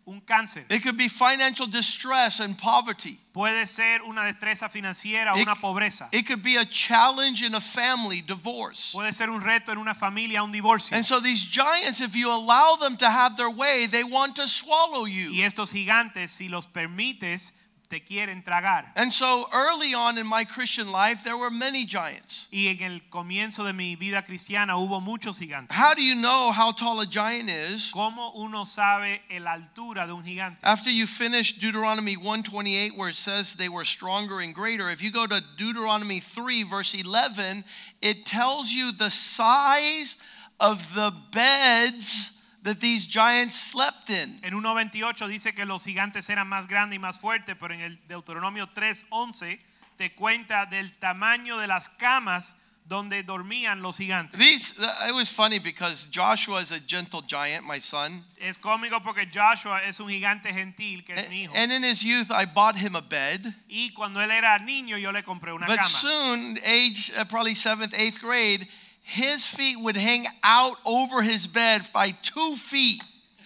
un 0.05 0.19
cáncer. 0.21 0.65
It 0.69 0.81
could 0.83 0.97
be 0.97 1.07
financial 1.07 1.67
distress 1.67 2.39
and 2.39 2.57
poverty. 2.57 3.19
Puede 3.33 3.65
ser 3.67 4.01
una 4.01 4.23
destreza 4.23 4.67
financiera 4.67 5.33
o 5.33 5.37
It- 5.37 5.47
una 5.47 5.55
pobreza. 5.55 6.09
It 6.11 6.25
could 6.25 6.41
be 6.43 6.57
a 6.57 6.65
challenge 6.65 7.43
in 7.43 7.53
a 7.55 7.61
family, 7.61 8.21
divorce. 8.21 8.91
Puede 8.93 9.13
ser 9.13 9.29
un 9.29 9.41
reto 9.41 9.71
en 9.71 9.77
una 9.77 9.93
familia, 9.93 10.43
un 10.43 10.51
divorcio. 10.51 10.95
And 10.97 11.05
so, 11.05 11.19
these 11.21 11.43
giants, 11.45 12.01
if 12.01 12.15
you 12.15 12.31
allow 12.31 12.75
them 12.77 12.97
to 12.97 13.09
have 13.09 13.37
their 13.37 13.49
way, 13.51 13.85
they 13.85 14.03
want 14.03 14.35
to 14.37 14.47
swallow 14.47 15.05
you. 15.05 15.31
Y 15.31 15.41
estos 15.43 15.71
gigantes, 15.71 16.31
si 16.31 16.49
los 16.49 16.65
permites, 16.67 17.53
te 17.91 17.99
quieren 17.99 18.41
tragar. 18.41 18.85
And 18.95 19.11
so, 19.11 19.45
early 19.53 19.93
on 19.93 20.17
in 20.17 20.25
my 20.25 20.45
Christian 20.45 20.91
life, 20.91 21.23
there 21.23 21.37
were 21.37 21.51
many 21.51 21.85
giants. 21.85 22.47
Y 22.51 22.67
en 22.67 22.93
el 22.93 22.99
comienzo 23.09 23.65
de 23.65 23.73
mi 23.73 23.95
vida 23.95 24.23
cristiana 24.23 24.77
hubo 24.77 25.01
muchos 25.01 25.39
gigantes. 25.39 25.75
How 25.75 25.93
do 25.93 26.01
you 26.01 26.15
know 26.15 26.51
how 26.51 26.71
tall 26.71 27.01
a 27.01 27.05
giant 27.05 27.49
is? 27.49 27.91
¿Cómo 27.93 28.33
uno 28.35 28.63
sabe 28.63 29.21
la 29.41 29.53
altura 29.53 30.07
de 30.07 30.13
un 30.13 30.23
gigante? 30.23 30.59
After 30.63 30.89
you 30.89 31.05
finish 31.05 31.59
Deuteronomy 31.59 32.15
128, 32.15 32.95
where 32.95 33.09
it 33.09 33.15
says 33.15 33.55
they 33.55 33.69
were 33.69 33.83
stronger 33.83 34.39
and 34.39 34.55
greater, 34.55 34.89
if 34.89 35.03
you 35.03 35.11
go 35.11 35.27
to 35.27 35.43
Deuteronomy 35.57 36.21
3, 36.21 36.63
verse 36.63 36.95
11, 36.95 37.65
it 38.01 38.25
tells 38.25 38.71
you 38.71 38.93
the 38.93 39.09
size 39.09 40.15
of 40.61 40.95
the 40.95 41.11
beds 41.33 42.40
that 42.63 42.79
these 42.79 43.07
giants 43.07 43.55
slept 43.55 44.09
in. 44.09 44.39
En 44.43 44.53
1.28 44.53 45.27
dice 45.27 45.53
que 45.53 45.65
los 45.65 45.83
gigantes 45.83 46.29
eran 46.29 46.47
más 46.47 46.67
grandes 46.67 46.95
y 46.95 46.99
más 46.99 47.19
fuertes, 47.19 47.55
pero 47.59 47.73
en 47.73 47.81
el 47.81 47.99
Deuteronomio 48.07 48.67
3.11 48.73 49.59
te 49.97 50.13
cuenta 50.13 50.65
del 50.65 50.93
tamaño 50.93 51.57
de 51.57 51.67
las 51.67 51.89
camas 51.89 52.57
donde 52.85 53.23
dormían 53.23 53.81
los 53.81 53.97
gigantes. 53.97 54.37
These, 54.37 54.73
uh, 54.79 55.07
it 55.07 55.13
was 55.13 55.31
funny 55.31 55.59
because 55.59 56.07
Joshua 56.11 56.61
is 56.61 56.71
a 56.71 56.79
gentle 56.79 57.21
giant, 57.21 57.65
my 57.65 57.79
son. 57.79 58.25
Es 58.37 58.57
cómico 58.57 59.01
porque 59.01 59.29
Joshua 59.31 59.81
es 59.83 59.99
un 59.99 60.09
gigante 60.09 60.51
gentil 60.51 61.05
que 61.05 61.13
es 61.13 61.29
mi 61.29 61.43
hijo. 61.43 61.53
And 61.55 61.71
in 61.71 61.83
his 61.83 62.03
youth, 62.03 62.29
I 62.31 62.45
bought 62.45 62.75
him 62.75 62.95
a 62.95 63.01
bed. 63.01 63.53
Y 63.69 63.91
cuando 63.95 64.19
él 64.19 64.29
era 64.29 64.57
niño 64.59 64.97
yo 64.97 65.11
le 65.11 65.23
compré 65.23 65.53
una 65.53 65.67
But 65.67 65.77
cama. 65.77 65.87
soon, 65.87 66.57
age 66.65 67.11
uh, 67.17 67.23
probably 67.25 67.55
seventh, 67.55 67.93
eighth 67.93 68.19
grade, 68.19 68.67
his 69.01 69.45
feet 69.47 69.79
would 69.79 69.97
hang 69.97 70.27
out 70.43 70.77
over 70.85 71.21
his 71.21 71.47
bed 71.47 71.81
by 71.93 72.11
two 72.11 72.55
feet. 72.55 73.01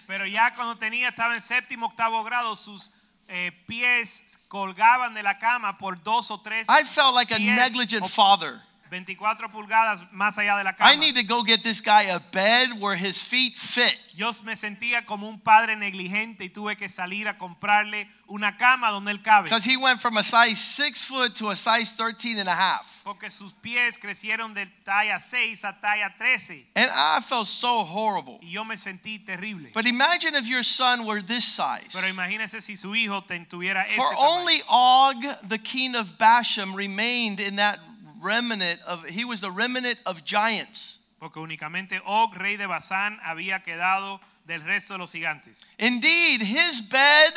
Pero 0.06 0.24
ya 0.26 0.50
cuando 0.54 0.76
tenía, 0.76 1.08
estaba 1.08 1.34
en 1.34 1.40
séptimo, 1.40 1.86
octavo 1.86 2.22
grado, 2.24 2.54
sus 2.54 2.92
eh, 3.28 3.50
pies 3.66 4.38
colgaban 4.48 5.14
de 5.14 5.22
la 5.22 5.38
cama 5.38 5.76
por 5.78 5.96
dos 6.02 6.30
o 6.30 6.38
tres 6.38 6.68
I 6.68 6.84
felt 6.84 7.14
like 7.14 7.32
a 7.32 7.38
negligent 7.38 8.06
father. 8.06 8.62
24 8.88 9.50
pulgadas 9.50 10.04
más 10.12 10.38
allá 10.38 10.56
de 10.56 10.64
la 10.64 10.74
cama. 10.74 10.92
I 10.92 10.96
need 10.96 11.14
to 11.14 11.22
go 11.22 11.42
get 11.42 11.62
this 11.62 11.80
guy 11.80 12.04
a 12.04 12.20
bed 12.32 12.80
where 12.80 12.96
his 12.96 13.20
feet 13.20 13.56
fit. 13.56 13.96
Yo 14.14 14.30
me 14.44 14.56
sentía 14.56 15.04
como 15.04 15.28
un 15.28 15.38
padre 15.38 15.76
negligente 15.76 16.44
y 16.44 16.48
tuve 16.48 16.76
que 16.76 16.88
salir 16.88 17.28
a 17.28 17.36
comprarle 17.36 18.08
una 18.26 18.56
cama 18.56 18.90
donde 18.90 19.10
él 19.10 19.22
cabe. 19.22 19.44
Because 19.44 19.64
he 19.64 19.76
went 19.76 20.00
from 20.00 20.16
a 20.16 20.22
size 20.22 20.58
six 20.58 21.02
foot 21.02 21.34
to 21.34 21.50
a 21.50 21.56
size 21.56 21.92
13 21.92 22.38
and 22.38 22.48
a 22.48 22.54
half. 22.54 23.02
Porque 23.04 23.30
sus 23.30 23.52
pies 23.52 23.98
crecieron 23.98 24.54
de 24.54 24.66
talla 24.84 25.20
6 25.20 25.64
a 25.64 25.78
talla 25.80 26.14
13. 26.18 26.66
And 26.74 26.90
I 26.90 27.20
felt 27.20 27.46
so 27.46 27.84
horrible. 27.84 28.38
Y 28.42 28.52
yo 28.52 28.64
me 28.64 28.76
sentí 28.76 29.24
terrible. 29.24 29.70
But 29.72 29.86
imagine 29.86 30.34
if 30.34 30.48
your 30.48 30.62
son 30.62 31.04
were 31.04 31.20
this 31.22 31.44
size. 31.44 31.92
Pero 31.92 32.08
imagínese 32.08 32.60
si 32.60 32.74
su 32.74 32.94
hijo 32.94 33.22
tuviera 33.48 33.82
este 33.82 33.96
For 33.96 34.14
only 34.18 34.62
Og, 34.68 35.48
the 35.48 35.58
king 35.58 35.94
of 35.94 36.18
Bashan 36.18 36.74
remained 36.74 37.38
in 37.38 37.56
that 37.56 37.78
remnant 38.26 38.80
of 38.86 39.04
he 39.04 39.24
was 39.24 39.40
the 39.40 39.50
remnant 39.50 39.98
of 40.04 40.24
giants. 40.24 40.98
Porque 41.18 41.36
únicamente 41.36 42.00
Og, 42.04 42.36
rey 42.36 42.56
de 42.56 42.66
Basán, 42.66 43.18
había 43.22 43.62
quedado 43.62 44.20
del 44.46 44.60
resto 44.60 44.94
de 44.94 44.98
los 44.98 45.12
gigantes. 45.12 45.64
Indeed, 45.78 46.42
his 46.42 46.80
bed 46.80 47.32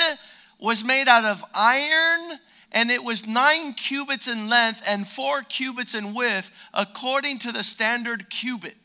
was 0.59 0.83
made 0.83 1.07
out 1.07 1.23
of 1.23 1.43
iron, 1.53 2.39
and 2.71 2.91
it 2.91 3.03
was 3.03 3.25
nine 3.25 3.73
cubits 3.73 4.27
in 4.27 4.49
length 4.49 4.81
and 4.85 5.07
four 5.07 5.43
cubits 5.43 5.95
in 5.95 6.13
width, 6.13 6.51
according 6.73 7.39
to 7.39 7.51
the 7.51 7.63
standard 7.63 8.29
cubit. 8.29 8.75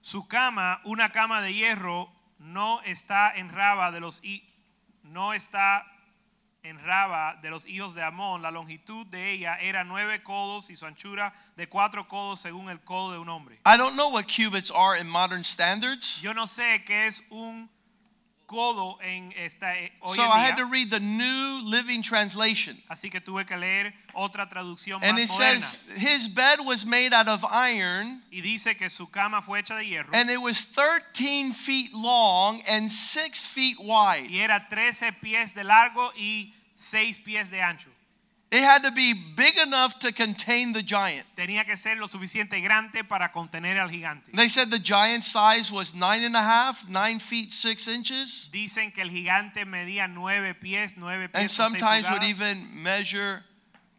Su 0.00 0.22
cama, 0.22 0.78
una 0.86 1.08
cama 1.08 1.42
de 1.42 1.52
hierro, 1.52 2.08
no 2.40 2.80
está 2.86 3.32
en 3.36 3.48
Raba 3.50 3.92
de 3.92 4.00
los 4.00 4.20
no 5.04 5.32
está 5.32 5.82
en 6.68 6.78
Raba 6.84 7.36
de 7.42 7.50
los 7.50 7.66
hijos 7.66 7.94
de 7.94 8.02
Amón. 8.02 8.42
La 8.42 8.50
longitud 8.50 9.06
de 9.06 9.32
ella 9.32 9.56
era 9.60 9.84
nueve 9.84 10.22
codos 10.22 10.70
y 10.70 10.76
su 10.76 10.86
anchura 10.86 11.32
de 11.56 11.68
cuatro 11.68 12.06
codos 12.08 12.40
según 12.40 12.68
el 12.70 12.80
codo 12.80 13.12
de 13.12 13.18
un 13.18 13.28
hombre. 13.28 13.58
I 13.64 13.76
don't 13.76 13.94
know 13.94 14.08
what 14.10 14.24
cubits 14.26 14.70
are 14.70 14.98
in 14.98 15.08
modern 15.08 15.44
standards, 15.44 16.20
Yo 16.20 16.32
no 16.34 16.46
sé 16.46 16.82
qué 16.84 17.06
es 17.06 17.22
un 17.30 17.68
codo 18.46 18.96
en 19.02 19.32
esta 19.36 19.76
eh, 19.76 19.92
hoy 20.02 20.14
so 20.14 20.22
en 20.22 20.30
I 20.30 20.38
had 20.46 20.54
día. 20.54 20.64
to 20.64 20.66
read 20.70 20.88
the 20.90 21.00
New 21.00 21.62
Living 21.64 22.00
Translation. 22.00 22.80
Así 22.88 23.10
que 23.10 23.20
tuve 23.20 23.44
que 23.44 23.56
leer 23.56 23.92
otra 24.14 24.48
traducción 24.48 25.02
And 25.02 25.18
más 25.18 25.24
it 25.24 25.30
moderna. 25.30 25.60
says 25.60 25.78
his 25.96 26.28
bed 26.28 26.60
was 26.64 26.86
made 26.86 27.12
out 27.12 27.26
of 27.26 27.44
iron, 27.50 28.22
y 28.30 28.42
dice 28.42 28.76
que 28.76 28.88
su 28.88 29.08
cama 29.08 29.42
fue 29.42 29.58
hecha 29.58 29.74
de 29.74 29.84
hierro 29.84 30.10
and 30.14 30.30
it 30.30 30.40
was 30.40 30.64
13 30.64 31.50
feet 31.50 31.92
long 31.92 32.62
and 32.68 32.88
6 32.88 33.44
feet 33.46 33.78
wide. 33.80 34.28
y 34.30 34.38
era 34.38 34.68
13 34.68 35.12
pies 35.20 35.52
de 35.54 35.64
largo 35.64 36.12
y 36.16 36.52
6 36.76 37.18
pies 37.18 37.50
de 37.50 37.58
ancho. 37.58 37.88
It 38.52 38.62
had 38.62 38.84
to 38.84 38.92
be 38.92 39.12
big 39.12 39.58
enough 39.58 39.98
to 39.98 40.12
contain 40.12 40.72
the 40.72 40.82
giant. 40.82 41.26
Tenía 41.36 41.64
que 41.66 41.76
ser 41.76 41.96
lo 41.96 42.06
suficiente 42.06 42.60
grande 42.62 43.02
para 43.02 43.32
contener 43.32 43.80
al 43.80 43.88
gigante. 43.88 44.30
They 44.32 44.48
said 44.48 44.70
the 44.70 44.78
giant 44.78 45.24
size 45.24 45.72
was 45.72 45.96
nine 45.96 46.22
and 46.22 46.36
a 46.36 46.42
half, 46.42 46.88
nine 46.88 47.18
feet 47.18 47.50
six 47.50 47.88
inches, 47.88 48.48
Dicen 48.52 48.92
que 48.94 49.02
el 49.02 49.10
gigante 49.10 49.64
medía 49.64 50.08
9 50.08 50.54
pies, 50.54 50.96
9 50.96 51.24
and 51.24 51.32
pies 51.32 51.50
seis 51.50 51.52
sometimes 51.52 52.08
would 52.08 52.22
even 52.22 52.68
measure 52.82 53.42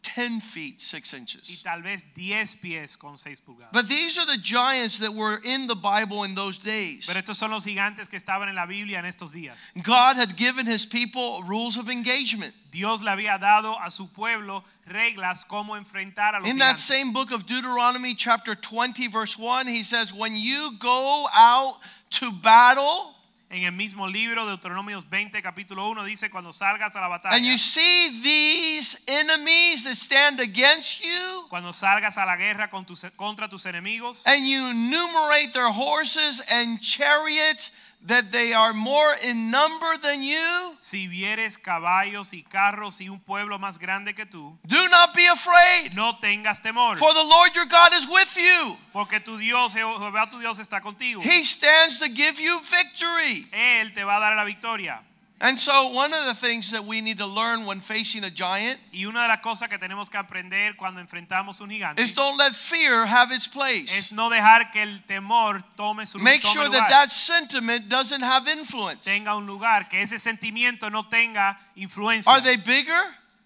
10 0.04 0.40
feet 0.40 0.80
six 0.80 1.14
y 1.14 1.18
inches. 1.18 1.62
tal 1.64 1.82
vez 1.82 2.06
10 2.14 2.56
pies 2.56 2.98
con 2.98 3.18
6 3.18 3.42
pulgadas. 3.42 3.72
But 3.72 3.88
these 3.88 4.18
are 4.18 4.26
the 4.26 4.38
giants 4.38 5.00
that 5.00 5.14
were 5.14 5.40
in 5.44 5.68
the 5.68 5.76
Bible 5.76 6.24
in 6.24 6.36
those 6.36 6.58
days. 6.58 7.06
Pero 7.08 7.20
estos 7.20 7.38
son 7.38 7.52
los 7.52 7.66
gigantes 7.66 8.08
que 8.08 8.18
estaban 8.18 8.50
en 8.50 8.56
la 8.56 8.66
Biblia 8.66 9.00
en 9.00 9.06
estos 9.06 9.34
días. 9.34 9.58
God 9.84 10.16
had 10.16 10.36
given 10.38 10.66
his 10.66 10.86
people 10.86 11.44
rules 11.44 11.78
of 11.78 11.90
engagement. 11.90 12.54
Dios 12.72 13.02
le 13.04 13.12
había 13.12 13.40
dado 13.40 13.76
a 13.84 13.90
su 13.90 14.08
pueblo 14.08 14.64
reglas 14.88 15.46
cómo 15.46 15.76
enfrentar 15.76 16.36
a 16.36 16.40
los 16.40 16.50
In 16.50 16.58
that 16.60 16.80
same 16.80 17.12
book 17.12 17.32
of 17.32 17.46
Deuteronomy, 17.46 18.14
chapter 18.14 18.56
20, 18.56 19.08
verse 19.08 19.38
1, 19.38 19.68
he 19.68 19.84
says, 19.84 20.14
When 20.14 20.36
you 20.36 20.78
go 20.80 21.28
out 21.34 21.78
to 22.12 22.32
battle 22.32 23.17
En 23.50 23.64
el 23.64 23.72
mismo 23.72 24.08
libro 24.10 24.44
de 24.44 24.50
Deuteronomios 24.52 25.10
20 25.10 25.42
capítulo 25.42 25.88
1 25.90 26.04
dice 26.04 26.30
cuando 26.30 26.52
salgas 26.52 26.98
a 26.98 27.00
la 27.00 27.08
batalla 27.08 27.36
and 27.38 27.46
you 27.46 27.58
see 27.58 28.20
these 28.22 29.00
enemies 29.08 29.86
that 29.86 29.96
stand 29.96 30.42
against 30.42 31.02
you, 31.02 31.48
cuando 31.50 31.72
salgas 31.72 32.18
a 32.18 32.26
la 32.26 32.36
guerra 32.36 32.70
con 32.70 32.86
tus- 32.86 33.06
contra 33.16 33.48
tus 33.48 33.66
enemigos 33.66 34.22
and 34.26 34.46
you 34.46 34.68
enumerate 34.70 35.54
their 35.54 35.72
horses 35.72 36.42
and 36.50 36.82
chariots 36.82 37.72
that 38.06 38.32
they 38.32 38.54
are 38.54 38.74
more 38.74 39.16
in 39.24 39.50
number 39.52 39.98
than 40.02 40.22
you, 40.24 40.78
si 40.80 41.08
vieres 41.08 41.58
caballos 41.58 42.34
y 42.34 42.44
carros 42.50 43.02
y 43.02 43.10
un 43.10 43.20
pueblo 43.20 43.58
más 43.60 43.78
grande 43.80 44.14
que 44.14 44.26
tú 44.26 44.58
do 44.66 44.88
not 44.90 45.14
be 45.14 45.26
afraid, 45.28 45.94
no 45.94 46.14
tengas 46.20 46.62
temor 46.62 46.98
for 46.98 47.14
the 47.14 47.24
Lord 47.24 47.56
your 47.56 47.66
God 47.66 47.94
is 47.94 48.08
with 48.08 48.38
you. 48.38 48.78
porque 48.94 49.20
tu 49.24 49.38
Dios 49.38 49.74
Jehová 49.74 50.30
tu 50.30 50.40
Dios 50.40 50.60
está 50.60 50.82
contigo 50.82 51.22
He 51.22 51.44
stands 51.44 52.00
to 52.00 52.08
give 52.08 52.40
you 52.40 52.60
victory. 52.62 53.46
él 53.52 53.94
te 53.94 54.04
va 54.04 54.18
a 54.18 54.20
dar 54.20 54.36
la 54.36 54.46
victoria 54.46 55.02
And 55.40 55.60
so, 55.60 55.90
one 55.90 56.16
of 56.16 56.26
the 56.26 56.34
things 56.34 56.72
that 56.72 56.84
we 56.84 57.00
need 57.00 57.20
to 57.20 57.28
learn 57.28 57.68
when 57.68 57.80
facing 57.80 58.24
a 58.24 58.30
giant 58.32 58.80
y 58.92 59.06
una 59.06 59.22
de 59.22 59.28
las 59.28 59.40
cosas 59.42 59.70
que 59.70 59.78
tenemos 59.78 60.10
que 60.10 60.18
aprender 60.18 60.76
cuando 60.76 61.00
enfrentamos 61.00 61.62
un 61.62 61.70
gigante 61.70 62.02
is 62.02 62.16
don't 62.16 62.38
let 62.40 62.56
fear 62.56 63.06
have 63.06 63.32
its 63.32 63.48
place. 63.48 63.96
es 63.96 64.12
no 64.12 64.32
dejar 64.32 64.72
que 64.72 64.82
el 64.82 65.04
temor 65.06 65.64
tome 65.76 66.08
su 66.08 66.18
Make 66.18 66.42
tome 66.42 66.54
sure 66.54 66.66
lugar. 66.66 66.80
that 66.82 66.90
that 66.90 67.12
sentiment 67.12 67.88
doesn't 67.88 68.24
have 68.24 68.48
influence. 68.48 69.04
tenga 69.06 69.36
un 69.36 69.46
lugar 69.46 69.88
que 69.90 70.02
ese 70.02 70.18
sentimiento 70.18 70.90
no 70.92 71.04
tenga 71.04 71.56
influencia 71.76 72.32
Are 72.32 72.42
they 72.42 72.58
bigger? 72.58 73.04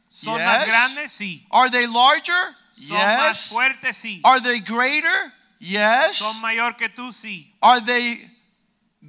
son 0.08 0.38
Yes. 0.40 0.48
más 0.48 0.66
grandes 0.66 1.12
sí 1.12 1.46
Are 1.52 1.70
they 1.70 1.88
larger? 1.88 2.56
son 2.72 2.96
más 2.98 3.28
Yes. 3.28 3.50
fuertes 3.52 3.98
sí 3.98 4.22
Are 4.24 4.40
they 4.40 4.62
greater? 4.62 5.34
Yes. 5.60 6.20
son 6.20 6.40
mayor 6.40 6.78
que 6.78 6.88
tú 6.88 7.12
sí 7.12 7.54
Are 7.62 7.82
they 7.82 8.32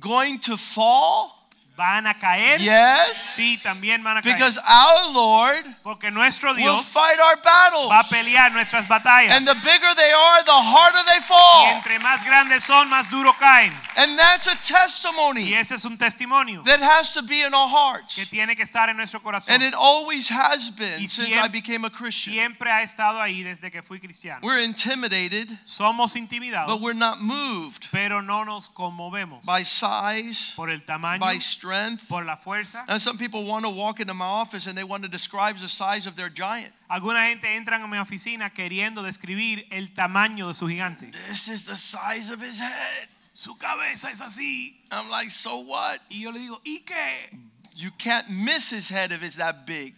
going 0.01 0.41
to 0.41 0.57
fall? 0.57 1.39
Van 1.77 2.07
a 2.07 2.15
caer 2.15 2.61
Yes. 2.61 3.17
sí 3.37 3.59
también 3.63 4.03
van 4.03 4.19
a 4.19 4.23
caer 4.23 4.37
Because 4.37 4.59
our 4.59 5.11
Lord 5.13 5.65
porque 5.83 6.11
nuestro 6.11 6.51
will 6.53 6.59
Dios 6.63 6.85
fight 6.93 7.19
our 7.19 7.37
battles. 7.43 7.89
va 7.91 8.01
a 8.01 8.05
pelear 8.05 8.53
nuestras 8.53 8.87
batallas 8.87 9.37
And 9.37 9.47
the 9.47 9.55
bigger 9.55 9.95
they 9.97 10.13
are, 10.13 10.45
the 10.45 10.53
harder 10.53 11.03
they 11.07 11.19
y 11.19 11.23
fall. 11.23 11.67
entre 11.77 11.99
más 11.99 12.23
grandes 12.25 12.63
son 12.65 12.89
más 12.91 13.09
duro 13.11 13.33
caen 13.39 13.73
And 13.97 14.19
that's 14.19 14.49
a 14.49 14.53
y 14.53 14.57
testimony 14.57 15.55
ese 15.55 15.75
es 15.75 15.85
un 15.85 15.97
testimonio 15.97 16.63
that 16.65 16.81
has 16.81 17.13
to 17.15 17.23
be 17.23 17.41
in 17.43 17.55
our 17.55 17.69
hearts. 17.69 18.15
que 18.17 18.27
tiene 18.27 18.55
que 18.55 18.63
estar 18.65 18.89
en 18.91 18.97
nuestro 18.97 19.21
corazón 19.21 19.55
And 19.55 19.63
it 19.63 19.75
always 19.75 20.29
has 20.29 20.71
been 20.71 21.01
Y 21.03 21.09
since 21.09 21.35
I 21.37 21.49
became 21.49 21.85
a 21.87 21.91
Christian. 21.91 22.35
siempre 22.35 22.71
ha 22.71 22.83
estado 22.83 23.21
ahí 23.21 23.43
desde 23.43 23.71
que 23.71 23.83
fui 23.83 23.99
cristiano 23.99 24.41
We're 24.43 24.63
intimidated, 24.63 25.49
somos 25.65 26.13
but 26.13 26.21
intimidados 26.21 26.81
we're 26.83 26.93
not 26.99 27.21
moved 27.21 27.87
pero 27.91 28.21
no 28.23 28.45
nos 28.45 28.69
conmovemos 28.69 29.43
by 29.45 29.65
size, 29.65 30.53
por 30.55 30.69
el 30.71 30.85
tamaño 30.85 31.21
by 31.21 31.39
strength. 31.41 31.62
Por 32.09 32.25
la 32.25 32.37
fuerza 32.37 32.85
And 32.89 33.01
some 33.01 33.17
people 33.19 33.45
want 33.45 33.65
to 33.65 33.71
walk 33.71 34.01
into 34.01 34.15
my 34.15 34.25
office 34.27 34.67
and 34.67 34.77
they 34.77 34.85
want 34.85 35.03
to 35.05 35.09
describe 35.09 35.59
the 35.59 35.69
size 35.69 36.07
of 36.07 36.17
their 36.17 36.29
giant. 36.29 36.73
alguna 36.89 37.27
gente 37.29 37.45
entra 37.57 37.77
en 37.77 37.89
mi 37.91 37.99
oficina 37.99 38.51
queriendo 38.51 39.03
describir 39.03 39.67
el 39.71 39.89
tamaño 39.95 40.49
de 40.49 40.55
su 40.55 40.67
gigante 40.69 41.11
This 41.29 41.49
is 41.49 41.65
the 41.65 41.77
size 41.77 42.31
of 42.33 42.41
his 42.43 42.61
head. 42.61 43.09
su 43.33 43.57
cabeza 43.57 44.11
es 44.11 44.21
así 44.21 44.83
I'm 44.91 45.09
like, 45.11 45.31
so 45.31 45.59
what? 45.61 45.99
y 46.11 46.21
yo 46.23 46.31
le 46.33 46.41
digo 46.41 46.61
¿y 46.65 46.81
qué? 46.85 47.31
You 47.75 47.91
can't 47.97 48.29
miss 48.29 48.71
his 48.71 48.91
head 48.91 49.13
if 49.13 49.23
it's 49.23 49.37
that 49.37 49.65
big. 49.67 49.95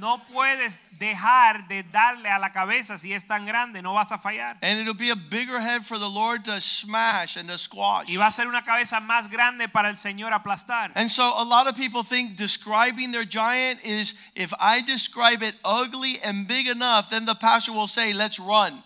No 0.00 0.22
puedes 0.32 0.78
dejar 0.98 1.66
de 1.68 1.82
darle 1.82 2.28
a 2.30 2.38
la 2.38 2.50
cabeza 2.50 2.98
si 2.98 3.12
es 3.12 3.26
tan 3.26 3.44
grande 3.46 3.82
no 3.82 3.94
vas 3.94 4.12
a 4.12 4.18
fallar 4.18 4.56
And 4.62 4.80
it'll 4.80 4.94
be 4.94 5.10
a 5.10 5.16
bigger 5.16 5.60
head 5.60 5.82
for 5.84 5.98
the 5.98 6.08
Lord 6.08 6.44
to 6.44 6.60
smash 6.60 7.36
and 7.36 7.48
to 7.48 7.58
squash. 7.58 8.08
y 8.08 8.16
va 8.16 8.26
a 8.26 8.32
ser 8.32 8.46
una 8.46 8.62
cabeza 8.62 9.00
más 9.00 9.28
grande 9.28 9.68
para 9.68 9.88
el 9.88 9.96
Señor 9.96 10.32
aplastar 10.32 10.92
And 10.94 11.10
so 11.10 11.34
a 11.36 11.44
lot 11.44 11.66
of 11.66 11.76
people 11.76 12.02
think 12.02 12.36
describing 12.36 13.12
their 13.12 13.24
giant 13.24 13.84
is 13.84 14.14
if 14.34 14.52
I 14.60 14.80
describe 14.82 15.42
it 15.42 15.54
ugly 15.64 16.18
and 16.24 16.46
big 16.46 16.66
enough, 16.68 17.10
then 17.10 17.24
the 17.26 17.34
pastor 17.34 17.72
will 17.72 17.88
say, 17.88 18.12
let's 18.12 18.38
run. 18.38 18.82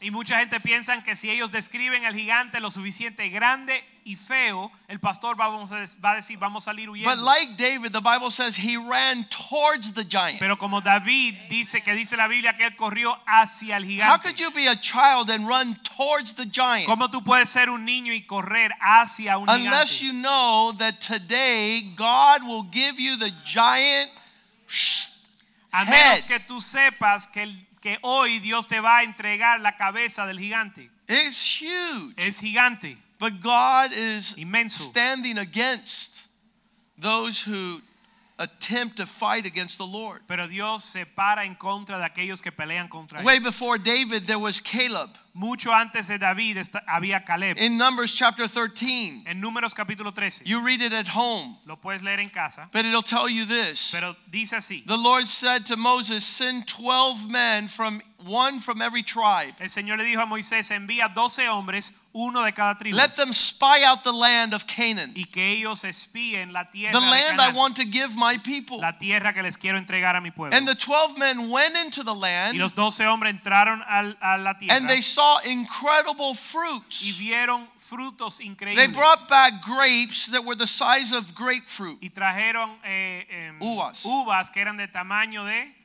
Y 0.00 0.10
mucha 0.10 0.38
gente 0.38 0.60
piensa 0.60 1.02
que 1.02 1.16
si 1.16 1.28
ellos 1.28 1.50
describen 1.50 2.04
el 2.04 2.14
gigante 2.14 2.60
lo 2.60 2.70
suficiente 2.70 3.28
grande 3.30 3.84
y 4.08 4.16
feo, 4.16 4.72
el 4.88 5.00
pastor 5.00 5.38
va, 5.38 5.48
vamos 5.48 5.70
a, 5.70 5.84
va 6.02 6.12
a 6.12 6.14
decir 6.16 6.38
vamos 6.38 6.64
a 6.64 6.70
salir 6.70 6.88
huyendo. 6.88 7.14
But 7.14 7.22
like 7.22 7.58
David, 7.58 7.92
the 7.92 8.00
Bible 8.00 8.30
says 8.30 8.56
he 8.56 8.78
ran 8.78 9.28
towards 9.28 9.92
the 9.92 10.02
giant. 10.02 10.38
Pero 10.38 10.56
como 10.56 10.80
David 10.80 11.34
dice 11.50 11.82
que 11.82 11.92
dice 11.92 12.16
la 12.16 12.26
Biblia 12.26 12.56
que 12.56 12.64
él 12.64 12.74
corrió 12.74 13.20
hacia 13.26 13.76
el 13.76 13.84
gigante. 13.84 14.10
How 14.10 14.18
could 14.18 14.38
you 14.40 14.50
be 14.50 14.66
a 14.66 14.76
child 14.76 15.28
and 15.28 15.46
run 15.46 15.78
towards 15.84 16.32
the 16.32 16.46
giant? 16.46 16.88
¿Cómo 16.88 17.10
tú 17.10 17.22
puedes 17.22 17.50
ser 17.50 17.68
un 17.68 17.84
niño 17.84 18.14
y 18.14 18.22
correr 18.22 18.72
hacia 18.80 19.36
un 19.36 19.50
Unless 19.50 19.98
gigante? 19.98 20.04
you 20.06 20.12
know 20.14 20.72
that 20.78 21.02
today 21.02 21.82
God 21.94 22.42
will 22.44 22.66
give 22.72 22.98
you 22.98 23.18
the 23.18 23.30
giant. 23.44 24.10
A 25.70 25.84
menos 25.84 26.22
head. 26.22 26.26
que 26.26 26.40
tú 26.40 26.62
sepas 26.62 27.26
que, 27.26 27.46
que 27.82 27.98
hoy 28.00 28.38
Dios 28.38 28.66
te 28.68 28.80
va 28.80 29.00
a 29.00 29.02
entregar 29.02 29.60
la 29.60 29.76
cabeza 29.76 30.24
del 30.24 30.38
gigante. 30.38 30.90
It's 31.08 31.60
huge. 31.60 32.14
Es 32.18 32.40
gigante. 32.40 32.96
But 33.18 33.40
God 33.40 33.92
is 33.92 34.34
Inmenso. 34.36 34.78
standing 34.78 35.38
against 35.38 36.26
those 36.96 37.40
who 37.40 37.80
attempt 38.38 38.96
to 38.96 39.06
fight 39.06 39.44
against 39.46 39.78
the 39.78 39.86
Lord. 39.86 40.22
Pero 40.28 40.46
Dios 40.46 40.84
se 40.84 41.04
para 41.04 41.44
en 41.44 41.54
contra 41.56 41.98
de 41.98 42.04
aquellos 42.04 42.40
que 42.42 42.52
pelean 42.52 42.88
contra 42.88 43.18
él. 43.20 43.24
Way 43.24 43.40
before 43.40 43.78
David, 43.78 44.24
there 44.26 44.38
was 44.38 44.60
Caleb. 44.60 45.10
Mucho 45.34 45.70
antes 45.70 46.08
de 46.08 46.18
David 46.18 46.56
había 46.88 47.24
Caleb. 47.24 47.58
In 47.58 47.76
Numbers 47.76 48.12
chapter 48.12 48.48
13, 48.48 49.22
En 49.26 49.40
Números 49.40 49.72
capítulo 49.72 50.12
13. 50.12 50.42
you 50.44 50.60
read 50.64 50.80
it 50.80 50.92
at 50.92 51.06
home, 51.08 51.56
Lo 51.64 51.76
puedes 51.76 52.02
leer 52.02 52.18
en 52.18 52.28
casa. 52.28 52.68
but 52.72 52.84
it'll 52.84 53.02
tell 53.02 53.28
you 53.28 53.44
this. 53.44 53.90
Pero 53.92 54.16
dice 54.30 54.54
así. 54.56 54.84
The 54.84 54.96
Lord 54.96 55.28
said 55.28 55.64
to 55.66 55.76
Moses, 55.76 56.24
Send 56.24 56.66
12 56.66 57.28
men 57.28 57.68
from 57.68 58.02
one 58.24 58.58
from 58.58 58.82
every 58.82 59.02
tribe. 59.04 59.54
El 59.60 59.68
Señor 59.68 59.98
le 59.98 60.04
dijo 60.04 60.20
a 60.22 60.26
Moisés, 60.26 60.70
envía 60.72 61.12
12 61.14 61.46
hombres, 61.48 61.92
uno 62.20 62.42
de 62.44 62.52
cada 62.52 62.76
tribu, 62.76 62.96
Let 62.96 63.14
them 63.14 63.32
spy 63.32 63.84
out 63.84 64.02
the 64.02 64.12
land 64.12 64.52
of 64.52 64.66
Canaan, 64.66 65.12
y 65.14 65.24
que 65.26 65.52
ellos 65.52 65.84
espíen 65.84 66.52
la 66.52 66.64
tierra, 66.70 66.92
the 66.98 67.06
land 67.06 67.40
I 67.40 67.52
want 67.52 67.76
to 67.76 67.84
give 67.84 68.16
my 68.16 68.38
people. 68.38 68.78
la 68.80 68.98
tierra 68.98 69.32
que 69.32 69.42
les 69.42 69.56
quiero 69.56 69.78
entregar 69.78 70.16
a 70.16 70.20
mi 70.20 70.30
pueblo. 70.30 70.56
And 70.56 70.66
the 70.66 70.74
12 70.74 71.16
men 71.16 71.48
went 71.50 71.76
into 71.76 72.02
the 72.02 72.12
y 72.14 72.18
land 72.20 72.56
los 72.58 72.72
12 72.74 73.06
hombres 73.06 73.32
entraron 73.34 73.82
al- 73.88 74.16
a 74.20 74.36
la 74.38 74.54
tierra 74.58 74.76
and 74.76 74.88
they 74.88 75.00
saw 75.00 75.38
incredible 75.44 76.32
y 76.32 76.34
fruits. 76.36 77.16
vieron 77.18 77.68
frutos 77.76 78.40
increíbles. 78.40 78.76
They 78.76 78.88
brought 78.88 79.28
back 79.28 79.62
grapes 79.64 80.26
that 80.32 80.44
were 80.44 80.56
the 80.56 80.66
size 80.66 81.12
of 81.12 81.34
grapefruit. 81.34 81.98
y 82.02 82.10
trajeron 82.10 82.78
eh, 82.84 83.26
em, 83.30 83.60
Uvas. 83.62 84.04
uvas 84.04 84.50
que 84.50 84.60
eran 84.60 84.76
de 84.76 84.88
tamaño 84.88 85.44
de 85.44 85.77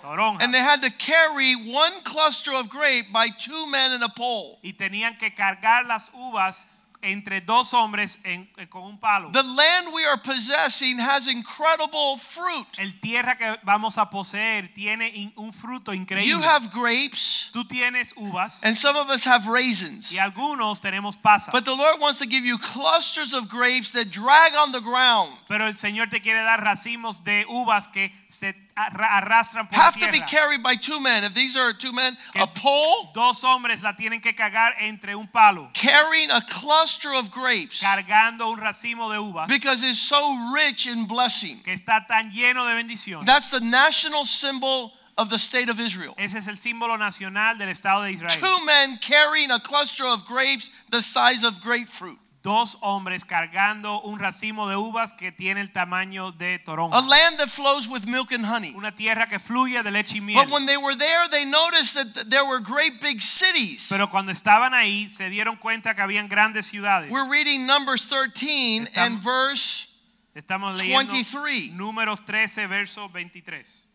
toronja. 0.00 0.42
And 0.42 0.52
they 0.52 0.60
had 0.60 0.82
to 0.82 0.90
carry 0.90 1.54
one 1.54 2.02
cluster 2.04 2.52
of 2.54 2.68
grape 2.68 3.12
by 3.12 3.28
two 3.28 3.66
men 3.68 3.92
in 3.92 4.02
a 4.02 4.08
pole. 4.08 4.58
y 4.62 4.72
tenían 4.72 5.18
que 5.18 5.30
cargar 5.34 5.84
las 5.86 6.10
uvas 6.14 6.66
entre 7.02 7.40
dos 7.40 7.72
hombres 7.72 8.18
en- 8.24 8.48
eh, 8.56 8.66
con 8.68 8.82
un 8.82 8.98
palo. 8.98 9.30
The 9.30 9.42
land 9.42 9.92
we 9.92 10.04
are 10.04 10.16
possessing 10.16 10.98
has 10.98 11.28
incredible 11.28 12.16
fruit. 12.16 12.66
El 12.78 12.98
tierra 13.00 13.36
que 13.36 13.56
vamos 13.64 13.96
a 13.98 14.06
poseer 14.10 14.72
tiene 14.74 15.32
un 15.36 15.52
fruto 15.52 15.92
increíble. 15.92 16.26
You 16.26 16.42
have 16.42 16.70
grapes, 16.72 17.50
Tú 17.52 17.64
tienes 17.68 18.12
uvas 18.16 18.64
and 18.64 18.74
some 18.76 18.96
of 18.96 19.08
us 19.10 19.24
have 19.24 19.46
raisins. 19.46 20.10
y 20.10 20.18
algunos 20.18 20.80
tenemos 20.80 21.16
pasas. 21.16 21.52
But 21.52 21.64
the 21.64 21.76
Lord 21.76 22.00
wants 22.00 22.18
to 22.18 22.26
give 22.26 22.44
you 22.44 22.58
clusters 22.58 23.34
of 23.34 23.48
grapes 23.48 23.92
that 23.92 24.10
drag 24.10 24.54
on 24.56 24.72
the 24.72 24.80
ground, 24.80 25.36
Pero 25.48 25.66
el 25.66 25.74
Señor 25.74 26.08
te 26.10 26.20
quiere 26.20 26.42
dar 26.42 26.60
racimos 26.64 27.22
de 27.22 27.44
uvas 27.48 27.86
que 27.92 28.10
se 28.28 28.52
arrastran 28.76 29.68
por 29.68 29.78
have 29.78 29.98
to 29.98 30.10
be 30.12 30.20
carried 30.20 30.62
by 30.62 30.74
two 30.74 31.00
men. 31.00 31.24
If 31.24 31.34
these 31.34 31.56
are 31.56 31.72
two 31.72 31.92
men, 31.92 32.16
Que 32.32 32.42
a 32.42 32.46
pole 32.46 33.10
Dos 33.14 33.42
hombres 33.42 33.82
la 33.82 33.92
tienen 33.92 34.22
que 34.22 34.32
cargar 34.34 34.74
entre 34.80 35.14
un 35.14 35.26
palo, 35.26 35.70
carrying 35.72 36.30
a 36.30 36.42
cluster 36.42 37.14
of 37.14 37.30
grapes 37.30 37.80
cargando 37.82 38.50
un 38.50 38.58
racimo 38.58 39.10
de 39.10 39.18
uvas 39.18 39.48
because 39.48 39.82
it's 39.82 39.98
so 39.98 40.52
rich 40.54 40.86
in 40.86 41.06
blessing. 41.06 41.58
que 41.64 41.72
está 41.72 42.06
tan 42.06 42.30
lleno 42.30 42.66
de 42.66 42.74
bendición. 42.82 43.24
That's 43.24 43.50
the 43.50 43.60
national 43.60 44.26
symbol 44.26 44.92
of 45.18 45.30
the 45.30 45.38
state 45.38 45.70
of 45.70 45.80
Israel. 45.80 46.14
Ese 46.18 46.36
es 46.36 46.48
el 46.48 46.56
símbolo 46.56 46.98
nacional 46.98 47.56
del 47.58 47.68
Estado 47.68 48.04
de 48.04 48.12
Israel. 48.12 48.30
Two 48.38 48.64
men 48.66 48.98
carrying 49.00 49.50
a 49.50 49.60
cluster 49.60 50.04
of 50.04 50.26
grapes 50.26 50.70
the 50.90 51.00
size 51.00 51.42
of 51.42 51.62
grapefruit. 51.62 52.18
Dos 52.46 52.78
hombres 52.80 53.24
cargando 53.24 54.00
un 54.02 54.20
racimo 54.20 54.68
de 54.68 54.76
uvas 54.76 55.12
que 55.12 55.32
tiene 55.32 55.60
el 55.60 55.72
tamaño 55.72 56.30
de 56.30 56.54
A 56.54 56.64
toronja. 56.64 57.00
land 57.08 57.38
that 57.38 57.48
flows 57.48 57.88
with 57.88 58.04
milk 58.06 58.30
and 58.30 58.44
honey. 58.46 58.72
Una 58.76 58.94
tierra 58.94 59.26
que 59.26 59.40
fluye 59.40 59.82
de 59.82 59.90
leche 59.90 60.18
y 60.18 60.20
miel. 60.20 60.44
But 60.44 60.52
when 60.52 60.64
they 60.66 60.76
were 60.76 60.94
there, 60.96 61.28
they 61.28 61.44
noticed 61.44 61.94
that 61.94 62.14
th- 62.14 62.28
there 62.28 62.44
were 62.46 62.60
great 62.60 63.00
big 63.00 63.20
cities. 63.20 63.88
Pero 63.90 64.08
cuando 64.08 64.30
estaban 64.30 64.74
ahí 64.74 65.08
se 65.08 65.28
dieron 65.28 65.56
cuenta 65.56 65.94
que 65.96 66.02
habían 66.02 66.28
grandes 66.28 66.66
ciudades. 66.66 67.10
We're 67.10 67.28
reading 67.28 67.66
Numbers 67.66 68.06
13 68.08 68.78
and 68.94 69.18
Estamos- 69.18 69.24
verse 69.24 69.88
Estamos 70.36 70.78
leyendo 70.78 71.12
23. 71.14 71.72
Números 71.72 72.24
13, 72.24 72.68
verso 72.68 73.08
23. 73.08 73.85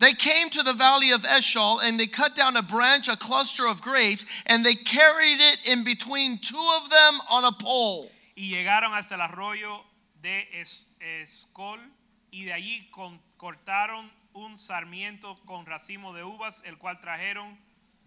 They 0.00 0.12
came 0.14 0.48
to 0.50 0.62
the 0.62 0.72
valley 0.72 1.10
of 1.12 1.24
Eshcol 1.24 1.78
and 1.80 2.00
they 2.00 2.06
cut 2.08 2.34
down 2.34 2.56
a 2.56 2.62
branch, 2.62 3.06
a 3.08 3.16
cluster 3.16 3.66
of 3.68 3.80
grapes, 3.82 4.24
and 4.46 4.64
they 4.64 4.74
carried 4.74 5.38
it 5.40 5.58
in 5.70 5.84
between 5.84 6.38
two 6.38 6.56
of 6.78 6.88
them 6.90 7.20
on 7.30 7.44
a 7.44 7.52
pole. 7.52 8.10
Y 8.36 8.48
llegaron 8.50 8.92
hasta 8.94 9.14
el 9.14 9.20
arroyo 9.20 9.82
de 10.22 10.48
Es- 10.58 10.84
Escol 11.22 11.78
y 12.32 12.44
de 12.44 12.52
allí 12.52 12.90
con- 12.90 13.20
cortaron 13.38 14.10
un 14.34 14.56
sarmiento 14.56 15.36
con 15.46 15.66
racimo 15.66 16.14
de 16.14 16.22
uvas, 16.24 16.62
el 16.64 16.76
cual 16.78 16.98
trajeron 17.00 17.58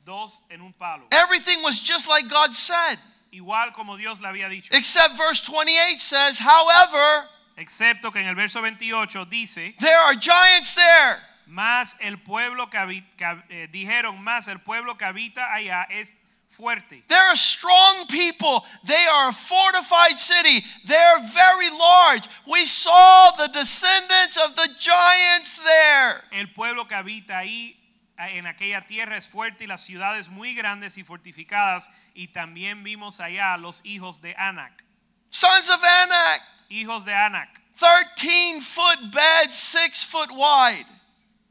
dos 0.05 0.41
en 0.50 0.62
un 0.62 0.73
palo. 0.73 1.05
Everything 1.12 1.62
was 1.62 1.79
just 1.79 2.07
like 2.07 2.27
God 2.27 2.55
said, 2.55 2.97
Igual 3.31 3.71
como 3.73 3.97
Dios 3.97 4.19
le 4.21 4.27
había 4.29 4.50
dicho. 4.50 4.69
except 4.73 5.15
verse 5.17 5.41
28 5.41 6.00
says, 6.01 6.39
however, 6.39 7.27
Excepto 7.57 8.12
que 8.12 8.19
en 8.21 8.27
el 8.27 8.35
verso 8.35 8.62
28 8.63 9.25
dice, 9.25 9.75
there 9.79 10.00
are 10.00 10.15
giants 10.15 10.73
there. 10.73 11.19
Más 11.53 11.98
el 12.00 12.17
pueblo 12.17 12.69
que, 12.69 12.77
habi- 12.77 13.05
que 13.15 13.43
eh, 13.50 13.67
dijeron, 13.72 14.22
más 14.24 14.48
el 14.48 14.60
pueblo 14.60 14.98
que 14.98 15.05
habita 15.05 15.53
allá 15.53 15.83
es 15.89 16.13
fuerte. 16.50 17.03
They're 17.07 17.31
a 17.31 17.38
strong 17.38 18.07
people. 18.07 18.63
They 18.86 19.05
are 19.07 19.29
a 19.29 19.33
fortified 19.33 20.17
city. 20.17 20.63
They're 20.86 21.19
very 21.33 21.69
large. 21.69 22.28
We 22.47 22.65
saw 22.65 23.32
the 23.38 23.47
descendants 23.49 24.38
of 24.38 24.56
the 24.56 24.67
giants 24.80 25.60
there. 25.63 26.23
El 26.32 26.47
pueblo 26.54 26.86
que 26.88 26.95
habita 26.95 27.38
ahí 27.39 27.80
en 28.17 28.45
aquella 28.47 28.86
tierra 28.86 29.15
es 29.17 29.28
fuerte 29.28 29.65
y 29.65 29.67
las 29.67 29.82
ciudades 29.86 30.30
muy 30.30 30.56
grandes 30.56 30.97
y 30.97 31.04
fortificadas 31.04 31.89
y 32.15 32.28
también 32.30 32.84
vimos 32.84 33.19
allá 33.19 33.58
los 33.58 33.82
hijos 33.84 34.21
de 34.21 34.34
Anak. 34.38 34.84
Sons 35.30 35.69
of 35.69 35.84
Anak, 35.84 36.41
Hijos 36.69 37.06
de 37.06 37.13
Anak 37.13 37.62
13 37.75 38.62
foot 38.62 39.12
beds, 39.12 39.56
6 39.56 40.06
foot 40.06 40.30
wide. 40.32 40.86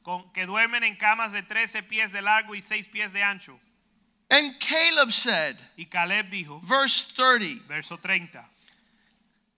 Con, 0.03 0.31
que 0.33 0.47
duermen 0.47 0.85
en 0.85 0.97
camas 0.97 1.33
de 1.33 1.43
13 1.43 1.83
pies 1.85 2.13
de 2.13 2.23
largo 2.23 2.55
y 2.55 2.63
6 2.63 2.89
pies 2.89 3.13
de 3.13 3.23
ancho. 3.23 3.59
And 4.31 4.59
Caleb 4.59 5.13
said, 5.13 5.57
Y 5.77 5.85
Caleb 5.85 6.31
dijo, 6.31 6.61
verse 6.63 7.13
30, 7.15 7.65
verso 7.69 7.97
30, 7.97 8.45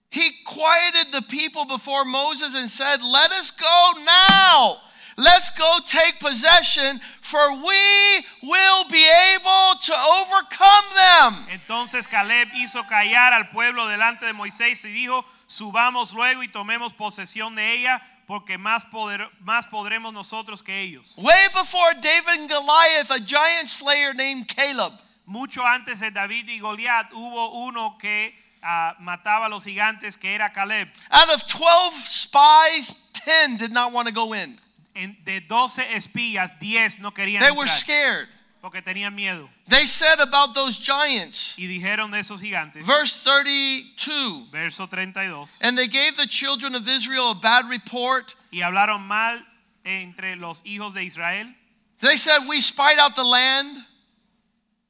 he 0.09 0.31
quieted 0.45 1.11
the 1.11 1.21
people 1.23 1.65
before 1.65 2.05
Moses 2.05 2.55
and 2.55 2.69
said, 2.69 3.01
Let 3.01 3.31
us 3.31 3.51
go 3.51 3.91
now. 4.03 4.77
Let's 5.17 5.49
go 5.51 5.79
take 5.85 6.19
possession, 6.19 6.99
for 7.21 7.53
we 7.53 8.25
will 8.43 8.83
be 8.89 9.07
able 9.33 9.79
to 9.79 9.93
overcome 9.93 10.85
them. 10.93 11.45
Entonces 11.51 12.05
Caleb 12.05 12.49
hizo 12.53 12.83
callar 12.83 13.31
al 13.31 13.47
pueblo 13.47 13.87
delante 13.87 14.25
de 14.25 14.33
Moisés 14.33 14.83
y 14.83 14.91
dijo, 14.91 15.23
subamos 15.47 16.13
luego 16.13 16.43
y 16.43 16.49
tomemos 16.49 16.91
posesión 16.91 17.55
de 17.55 17.79
ella, 17.79 18.01
porque 18.27 18.57
más, 18.57 18.83
poder, 18.83 19.29
más 19.39 19.67
podremos 19.67 20.13
nosotros 20.13 20.61
que 20.61 20.81
ellos. 20.81 21.13
Way 21.15 21.47
before 21.53 21.93
David 21.93 22.41
and 22.41 22.49
Goliath, 22.49 23.09
a 23.11 23.19
giant 23.19 23.69
slayer 23.69 24.13
named 24.13 24.49
Caleb. 24.49 24.99
Mucho 25.25 25.65
antes 25.65 26.01
de 26.01 26.11
David 26.11 26.49
y 26.49 26.59
Goliat 26.59 27.13
hubo 27.13 27.51
uno 27.65 27.97
que 27.97 28.35
ah, 28.61 28.95
mataba 28.99 29.45
a 29.45 29.49
los 29.49 29.63
gigantes, 29.63 30.17
que 30.17 30.35
era 30.35 30.51
Caleb. 30.51 30.89
Out 31.09 31.29
of 31.29 31.47
12 31.47 32.05
spies, 32.05 32.95
10 33.13 33.55
did 33.57 33.71
not 33.71 33.93
want 33.93 34.09
to 34.09 34.13
go 34.13 34.33
in. 34.33 34.57
En- 34.95 35.17
de 35.25 35.41
12 35.41 35.93
espías, 35.95 36.57
10 36.59 36.99
no 36.99 37.11
querían 37.11 37.41
They 37.41 37.51
were 37.51 37.67
entrar 37.69 37.79
scared. 37.79 38.29
porque 38.61 38.81
tenían 38.81 39.13
miedo. 39.13 39.49
They 39.67 39.85
said 39.87 40.19
about 40.19 40.53
those 40.55 40.77
giants, 40.79 41.53
Y 41.57 41.67
dijeron 41.67 42.11
de 42.11 42.19
esos 42.19 42.39
gigantes, 42.41 42.85
verse 42.85 43.21
32, 43.23 44.49
verso 44.51 44.87
32, 44.87 45.57
and 45.61 45.77
they 45.77 45.87
gave 45.87 46.15
the 46.17 46.25
children 46.27 46.75
of 46.75 46.87
Israel 46.87 47.31
a 47.31 47.35
bad 47.35 47.69
report. 47.69 48.33
y 48.51 48.61
hablaron 48.61 49.01
mal 49.05 49.45
entre 49.83 50.35
los 50.35 50.61
hijos 50.63 50.93
de 50.93 51.03
Israel. 51.03 51.53
They 51.99 52.17
said, 52.17 52.47
We 52.47 52.59
spied 52.61 52.97
out 52.99 53.15
the 53.15 53.23
land. 53.23 53.85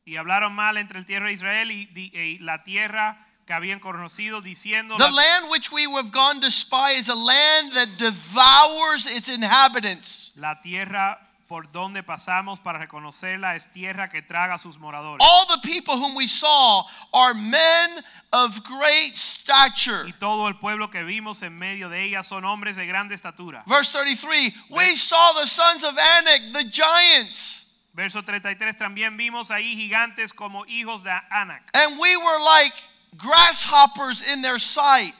Y 0.06 0.18
hablaron 0.18 0.54
mal 0.54 0.78
entre 0.78 1.00
el 1.00 1.06
tierra 1.06 1.28
de 1.28 1.34
Israel 1.34 1.72
y, 1.72 1.86
di- 1.86 2.12
y 2.14 2.38
la 2.40 2.64
tierra 2.64 3.18
que 3.46 3.54
habían 3.54 3.80
conocido 3.80 4.42
diciendo 4.42 4.98
The 4.98 5.12
land 5.12 5.50
which 5.50 5.72
we 5.72 5.86
have 5.86 6.12
gone 6.12 6.42
to 6.42 6.50
spy 6.50 6.94
is 6.98 7.10
a 7.10 7.16
land 7.16 7.74
that 7.74 7.98
devours 7.98 9.06
its 9.06 9.30
inhabitants. 9.30 10.32
la 10.36 10.60
tierra 10.62 11.20
por 11.48 11.72
donde 11.72 12.02
pasamos 12.02 12.60
para 12.60 12.80
reconocerla 12.80 13.56
es 13.56 13.72
tierra 13.72 14.10
que 14.10 14.24
traga 14.24 14.58
sus 14.58 14.80
moradores. 14.80 15.24
All 15.24 15.46
the 15.48 15.60
people 15.62 15.96
whom 15.96 16.16
we 16.16 16.28
saw 16.28 16.86
are 17.14 17.36
men 17.36 18.04
of 18.34 18.64
great 18.64 19.16
stature. 19.16 20.08
Y 20.08 20.14
todo 20.14 20.48
el 20.48 20.56
pueblo 20.56 20.90
que 20.90 21.04
vimos 21.04 21.44
en 21.44 21.58
medio 21.58 21.90
de 21.90 22.04
ella 22.04 22.24
son 22.24 22.46
hombres 22.46 22.78
de 22.78 22.88
grande 22.88 23.14
estatura. 23.14 23.64
Verse 23.68 23.92
33 23.92 24.54
We 24.72 24.96
saw 24.96 25.34
the 25.34 25.46
sons 25.46 25.84
of 25.84 25.96
Anak, 25.98 26.52
the 26.52 26.64
giants, 26.64 27.66
Verso 27.94 28.24
33 28.24 28.76
también 28.76 29.16
vimos 29.16 29.52
ahí 29.52 29.76
gigantes 29.76 30.34
como 30.34 30.66
hijos 30.66 31.04
de 31.04 31.12
Anak, 31.32 31.70
and 31.74 31.98
we 31.98 32.18
were 32.18 32.40
like 32.44 32.74
grasshoppers 33.18 34.22
in 34.22 34.42
their 34.42 34.60
sight. 34.60 35.14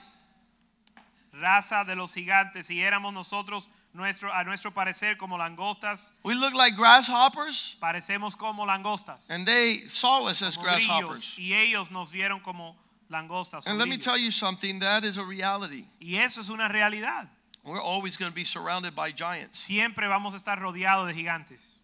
raza 1.32 1.84
de 1.84 1.94
los 1.94 2.14
gigantes, 2.14 2.70
y 2.70 2.80
éramos 2.80 3.12
nosotros 3.12 3.68
nuestro, 3.92 4.32
a 4.32 4.42
nuestro 4.44 4.70
parecer 4.72 5.16
como 5.16 5.36
langostas, 5.36 6.12
We 6.22 6.34
look 6.34 6.54
like 6.54 6.76
grasshoppers, 6.76 7.76
parecemos 7.80 8.36
como 8.36 8.64
langostas. 8.64 9.28
and 9.30 9.46
they 9.46 9.86
saw 9.88 10.26
us 10.26 10.42
as 10.42 10.56
grasshoppers. 10.56 11.34
y 11.38 11.52
ellos 11.52 11.90
nos 11.90 12.10
vieron 12.10 12.42
como 12.42 12.76
langostas. 13.10 13.66
And 13.66 13.78
let 13.78 13.88
me 13.88 13.98
tell 13.98 14.16
you 14.16 14.30
something 14.30 14.80
that 14.80 15.04
is 15.04 15.18
a 15.18 15.24
reality. 15.24 15.86
Y 16.00 16.16
eso 16.16 16.40
es 16.40 16.48
una 16.48 16.68
realidad. 16.68 17.28
We're 17.64 17.82
always 17.82 18.16
going 18.16 18.30
to 18.30 18.34
be 18.34 18.44
surrounded 18.44 18.94
by 18.94 19.10
giants. 19.12 19.58
Siempre 19.58 20.06
vamos 20.06 20.34
a 20.34 20.36
estar 20.36 20.58
rodeados 20.58 21.08
de 21.08 21.14
gigantes. 21.14 21.75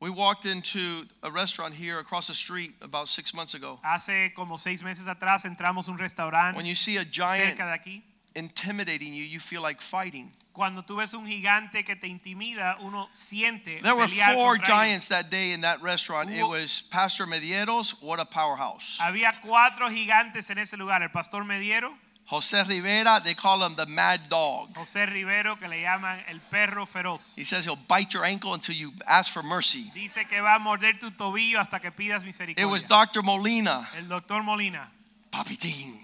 We 0.00 0.10
walked 0.10 0.46
into 0.46 1.06
a 1.24 1.30
restaurant 1.30 1.74
here 1.74 1.98
across 1.98 2.28
the 2.28 2.34
street 2.34 2.72
about 2.80 3.08
six 3.08 3.34
months 3.34 3.54
ago. 3.54 3.80
Hace 3.82 4.32
como 4.34 4.56
seis 4.56 4.82
meses 4.82 5.08
atrás 5.08 5.44
entramos 5.44 5.88
a 5.88 5.90
un 5.90 5.98
restaurante 5.98 6.56
When 6.56 6.66
you 6.66 6.76
see 6.76 6.96
a 6.98 7.04
giant 7.04 7.58
cerca 7.58 7.66
de 7.66 7.72
aquí. 7.78 8.02
intimidating 8.36 9.12
you, 9.12 9.24
you 9.24 9.40
feel 9.40 9.60
like 9.62 9.80
fighting. 9.80 10.32
Cuando 10.52 10.82
tú 10.82 10.96
ves 10.98 11.14
un 11.14 11.24
gigante 11.26 11.84
que 11.84 11.94
te 11.96 12.08
intimida, 12.08 12.76
uno 12.80 13.08
siente 13.12 13.80
There 13.82 13.94
were 13.96 14.06
pelear 14.06 14.34
four 14.34 14.56
contra 14.56 14.66
ellos. 14.66 14.66
giants 14.68 15.08
that 15.08 15.30
day 15.30 15.52
in 15.52 15.60
that 15.62 15.80
restaurant. 15.82 16.30
It 16.30 16.38
Hubo- 16.40 16.50
was 16.50 16.80
Pastor 16.90 17.26
Medieros, 17.26 17.94
what 18.00 18.20
a 18.20 18.24
powerhouse. 18.24 18.98
Había 19.00 19.40
cuatro 19.40 19.88
gigantes 19.88 20.50
en 20.50 20.58
ese 20.58 20.76
lugar. 20.76 21.02
El 21.02 21.10
pastor 21.10 21.44
Mediero, 21.44 21.92
Jose 22.30 22.62
Rivera, 22.64 23.22
they 23.24 23.32
call 23.32 23.64
him 23.64 23.74
the 23.74 23.86
mad 23.86 24.28
dog. 24.28 24.74
José 24.74 25.06
Rivero, 25.06 25.56
que 25.56 25.66
le 25.66 25.80
llaman 25.80 26.22
el 26.28 26.40
perro 26.40 26.84
feroz. 26.84 27.34
He 27.36 27.44
says 27.44 27.64
he'll 27.64 27.78
bite 27.88 28.12
your 28.12 28.24
ankle 28.24 28.52
until 28.52 28.74
you 28.74 28.92
ask 29.06 29.32
for 29.32 29.42
mercy. 29.42 29.90
Dice 29.94 30.26
que 30.28 30.40
va 30.42 30.56
a 30.56 30.58
morder 30.58 30.98
tu 31.00 31.10
tobillo 31.10 31.58
hasta 31.58 31.80
que 31.80 31.90
pidas 31.90 32.24
misericordia. 32.24 32.62
It 32.62 32.66
was. 32.70 32.82
Dr. 32.84 33.22
Molina, 33.22 33.88
El 33.96 34.08
doctor 34.08 34.42
Molina, 34.42 34.90
Papitín, 35.32 35.98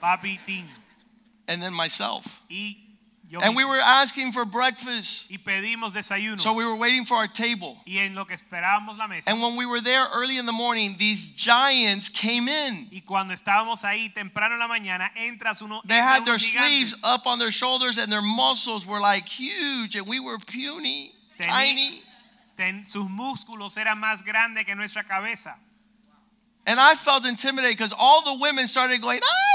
Papi 0.00 0.38
Tim 0.42 0.68
and 1.46 1.62
then 1.62 1.74
myself. 1.74 2.42
y 2.48 2.87
yo 3.30 3.40
And 3.40 3.54
we 3.54 3.64
were 3.64 3.78
asking 3.78 4.32
for 4.32 4.44
breakfast. 4.44 5.30
y 5.30 5.36
pedimos 5.38 5.92
desayuno. 5.92 6.40
So 6.40 6.52
we 6.54 6.64
were 6.64 6.76
waiting 6.76 7.04
for 7.04 7.16
our 7.16 7.28
table. 7.28 7.76
y 7.86 7.98
en 7.98 8.14
lo 8.14 8.24
que 8.24 8.34
esperábamos 8.34 8.96
la 8.96 9.06
mesa. 9.06 9.30
And 9.30 9.42
when 9.42 9.56
we 9.56 9.66
were 9.66 9.80
there 9.80 10.06
early 10.14 10.38
in 10.38 10.46
the 10.46 10.52
morning, 10.52 10.96
these 10.98 11.26
giants 11.28 12.08
came 12.08 12.48
in. 12.48 12.88
y 12.90 13.02
cuando 13.06 13.34
estábamos 13.34 13.84
ahí 13.84 14.12
temprano 14.14 14.54
en 14.54 14.60
la 14.60 14.68
mañana, 14.68 15.10
entras 15.16 15.60
uno 15.62 15.82
They 15.84 15.96
had 15.98 16.24
their 16.24 16.34
unos 16.34 16.46
sleeves 16.46 17.04
up 17.04 17.26
on 17.26 17.38
their 17.38 17.50
shoulders 17.52 17.98
and 17.98 18.10
their 18.10 18.22
muscles 18.22 18.86
were 18.86 19.00
like 19.00 19.28
huge 19.28 19.94
and 19.96 20.06
we 20.08 20.20
were 20.20 20.38
puny, 20.38 21.12
Teni- 21.38 21.46
tiny. 21.48 22.02
Ten- 22.56 22.84
sus 22.86 23.06
músculos 23.08 23.76
eran 23.76 24.00
más 24.00 24.24
grandes 24.24 24.64
que 24.64 24.74
nuestra 24.74 25.04
cabeza. 25.04 25.54
And 26.66 26.78
I 26.78 26.96
felt 26.96 27.24
intimidated 27.24 27.76
because 27.78 27.94
all 27.98 28.22
the 28.22 28.34
women 28.34 28.66
started 28.68 29.00
going, 29.00 29.20
ah, 29.22 29.47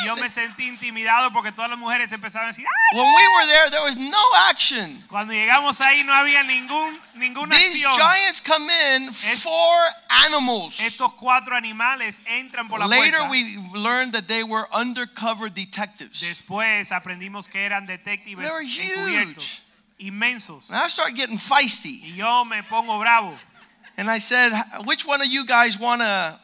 Y 0.00 0.06
yo 0.06 0.16
me 0.16 0.30
sentí 0.30 0.66
intimidado 0.68 1.30
porque 1.32 1.52
todas 1.52 1.68
las 1.70 1.78
mujeres 1.78 2.10
empezaban 2.12 2.46
a 2.46 2.52
decir, 2.52 2.64
¡ay! 2.66 2.98
When 2.98 3.14
we 3.14 3.28
were 3.36 3.46
there, 3.46 3.70
there 3.70 3.82
was 3.82 3.96
no 3.96 4.24
action. 4.48 5.04
Cuando 5.08 5.34
llegamos 5.34 5.80
ahí 5.82 6.02
no 6.02 6.14
había 6.14 6.42
ningún, 6.42 6.98
ninguna 7.14 7.54
These 7.56 7.84
acción. 7.84 7.96
giants 7.96 8.40
come 8.40 8.70
in 8.96 9.12
for 9.12 9.78
animals. 10.24 10.80
Estos 10.80 11.12
cuatro 11.14 11.54
animales 11.54 12.22
entran 12.26 12.68
por 12.68 12.78
la 12.80 12.86
Later, 12.86 13.18
puerta. 13.18 13.30
we 13.30 13.58
learned 13.74 14.12
that 14.14 14.26
they 14.28 14.42
were 14.42 14.66
undercover 14.72 15.50
detectives. 15.50 16.20
Después 16.20 16.90
aprendimos 16.90 17.48
que 17.50 17.60
eran 17.60 17.86
detectives 17.86 18.42
They 18.42 18.50
were 18.50 18.62
encubiertos, 18.64 19.62
inmensos. 20.00 20.70
And 20.70 20.78
I 20.78 20.88
started 20.88 21.16
getting 21.16 21.36
feisty. 21.38 22.02
Y 22.02 22.16
yo 22.16 22.44
me 22.46 22.62
pongo 22.62 22.98
bravo 22.98 23.38
And 23.98 24.10
I 24.10 24.20
said, 24.20 24.52
Which 24.86 25.04
one 25.04 25.20
of 25.20 25.26
you 25.28 25.44
guys 25.44 25.78
want 25.78 26.00
to 26.00 26.38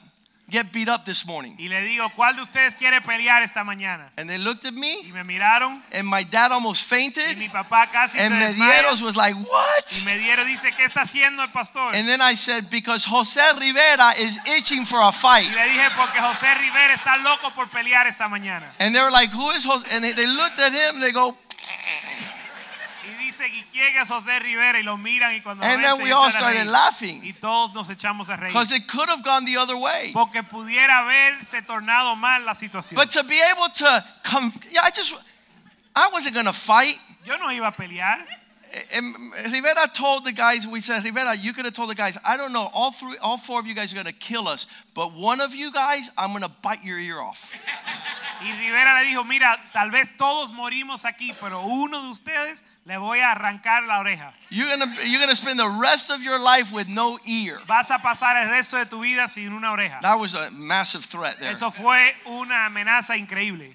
get 0.50 0.72
beat 0.72 0.88
up 0.88 1.04
this 1.04 1.24
morning? 1.26 1.54
y 1.58 1.68
le 1.68 1.82
digo, 1.82 2.08
¿cuál 2.16 2.34
de 2.36 2.42
ustedes 2.42 2.74
quiere 2.74 3.00
pelear 3.00 3.42
esta 3.42 3.64
mañana? 3.64 4.10
And 4.16 4.28
they 4.28 4.38
looked 4.38 4.64
at 4.64 4.72
me. 4.72 5.00
Y 5.06 5.12
me, 5.12 5.24
miraron 5.24 5.82
and 5.92 6.06
my 6.06 6.24
dad 6.24 6.52
almost 6.52 6.84
fainted. 6.84 7.32
y 7.32 7.36
mi 7.36 7.48
papá 7.48 7.88
casi 7.90 8.18
And 8.18 8.32
se. 8.32 8.54
Medieros 8.54 9.02
was 9.02 9.16
like, 9.16 9.34
"What?" 9.34 9.92
Y? 9.92 10.04
Mediero 10.04 10.44
dice, 10.44 10.72
¿qué 10.72 10.84
está 10.84 11.02
haciendo 11.02 11.42
el 11.42 11.50
pastor? 11.50 11.94
And 11.94 12.06
then 12.08 12.20
I 12.20 12.34
said, 12.36 12.68
Because 12.70 13.04
Jose 13.04 13.40
Rivera 13.58 14.12
is 14.18 14.38
itching 14.46 14.84
for 14.86 15.00
a 15.02 15.12
fight. 15.12 15.46
Y 15.46 15.54
le 15.54 15.68
dije, 15.68 15.90
porque 15.96 16.20
José 16.20 16.54
Rivera 16.54 16.94
está 16.94 17.16
loco 17.18 17.52
por 17.54 17.68
pelear 17.70 18.06
esta 18.06 18.28
mañana. 18.28 18.72
And 18.78 18.94
they 18.94 19.00
were 19.00 19.10
like, 19.10 19.32
Who 19.32 19.50
is 19.52 19.64
Jose? 19.64 19.86
And 19.94 20.04
they, 20.04 20.12
they 20.12 20.26
looked 20.26 20.58
at 20.58 20.72
him, 20.72 20.96
And 20.96 21.02
they 21.02 21.12
go, 21.12 21.36
Y 23.28 23.30
dice, 23.30 23.46
¿y 23.46 23.62
quién 23.70 23.94
es 23.98 24.08
José 24.08 24.38
Rivera? 24.38 24.78
Y 24.78 24.82
lo 24.82 24.96
miran 24.96 25.34
y 25.34 25.42
cuando 25.42 25.62
lo 25.62 25.70
And 25.70 25.82
ven 25.82 25.96
then 25.96 26.02
we 26.02 26.12
all 26.12 26.30
started 26.30 26.66
laughing. 26.66 27.22
Y 27.22 27.34
todos 27.34 27.74
nos 27.74 27.90
echamos 27.90 28.30
a 28.30 28.36
reír. 28.36 28.54
Because 28.54 28.72
it 28.74 28.86
could 28.86 29.10
have 29.10 29.22
gone 29.22 29.44
the 29.44 29.58
other 29.58 29.76
way. 29.76 30.12
Porque 30.14 30.42
pudiera 30.42 31.00
haberse 31.00 31.60
tornado 31.60 32.16
mal 32.16 32.46
la 32.46 32.54
situación. 32.54 32.94
But 32.94 33.10
to 33.10 33.22
be 33.24 33.38
able 33.38 33.68
to 33.68 34.04
come, 34.22 34.50
yeah, 34.70 34.80
I 34.82 34.90
just, 34.90 35.14
I 35.94 36.08
wasn't 36.10 36.34
going 36.34 36.46
to 36.46 36.54
fight. 36.54 36.98
Yo 37.26 37.36
no 37.36 37.52
iba 37.52 37.66
a 37.66 37.72
pelear. 37.72 38.24
And 38.94 39.14
Rivera 39.52 39.88
told 39.94 40.24
the 40.24 40.32
guys, 40.32 40.66
we 40.66 40.80
said, 40.80 41.04
Rivera, 41.04 41.36
you 41.36 41.52
could 41.52 41.64
have 41.64 41.74
told 41.74 41.90
the 41.90 41.94
guys, 41.94 42.18
I 42.24 42.36
don't 42.36 42.52
know, 42.52 42.68
all 42.72 42.92
three, 42.92 43.16
all 43.22 43.36
four 43.38 43.60
of 43.60 43.66
you 43.66 43.74
guys 43.74 43.92
are 43.92 43.96
going 43.96 44.06
to 44.06 44.12
kill 44.12 44.48
us, 44.48 44.66
but 44.94 45.12
one 45.12 45.40
of 45.40 45.54
you 45.54 45.72
guys, 45.72 46.10
I'm 46.18 46.30
going 46.30 46.42
to 46.42 46.50
bite 46.62 46.84
your 46.84 46.98
ear 46.98 47.20
off. 47.20 47.54
Y 48.40 48.52
Rivera 48.52 48.94
le 48.94 49.04
dijo, 49.04 49.26
mira, 49.26 49.58
tal 49.72 49.90
vez 49.90 50.16
todos 50.16 50.52
morimos 50.52 51.04
aquí, 51.04 51.34
pero 51.40 51.60
uno 51.60 52.02
de 52.02 52.08
ustedes 52.08 52.62
le 52.84 52.96
voy 52.96 53.18
a 53.18 53.32
arrancar 53.32 53.84
la 53.84 53.98
oreja. 53.98 54.32
You're 54.48 54.68
going 54.68 54.80
to, 54.80 55.08
you're 55.08 55.18
going 55.18 55.28
to 55.28 55.34
spend 55.34 55.58
the 55.58 55.68
rest 55.68 56.08
of 56.10 56.22
your 56.22 56.40
life 56.40 56.72
with 56.72 56.88
no 56.88 57.18
ear. 57.26 57.60
Vas 57.66 57.90
a 57.90 57.98
pasar 57.98 58.36
el 58.36 58.48
resto 58.48 58.78
de 58.78 58.86
tu 58.86 59.02
vida 59.02 59.26
sin 59.26 59.52
una 59.52 59.72
oreja. 59.72 60.00
That 60.02 60.20
was 60.20 60.34
a 60.34 60.52
massive 60.52 61.04
threat 61.04 61.40
there. 61.40 61.50
Eso 61.50 61.70
fue 61.70 62.12
una 62.26 62.68
amenaza 62.68 63.16
increíble. 63.16 63.74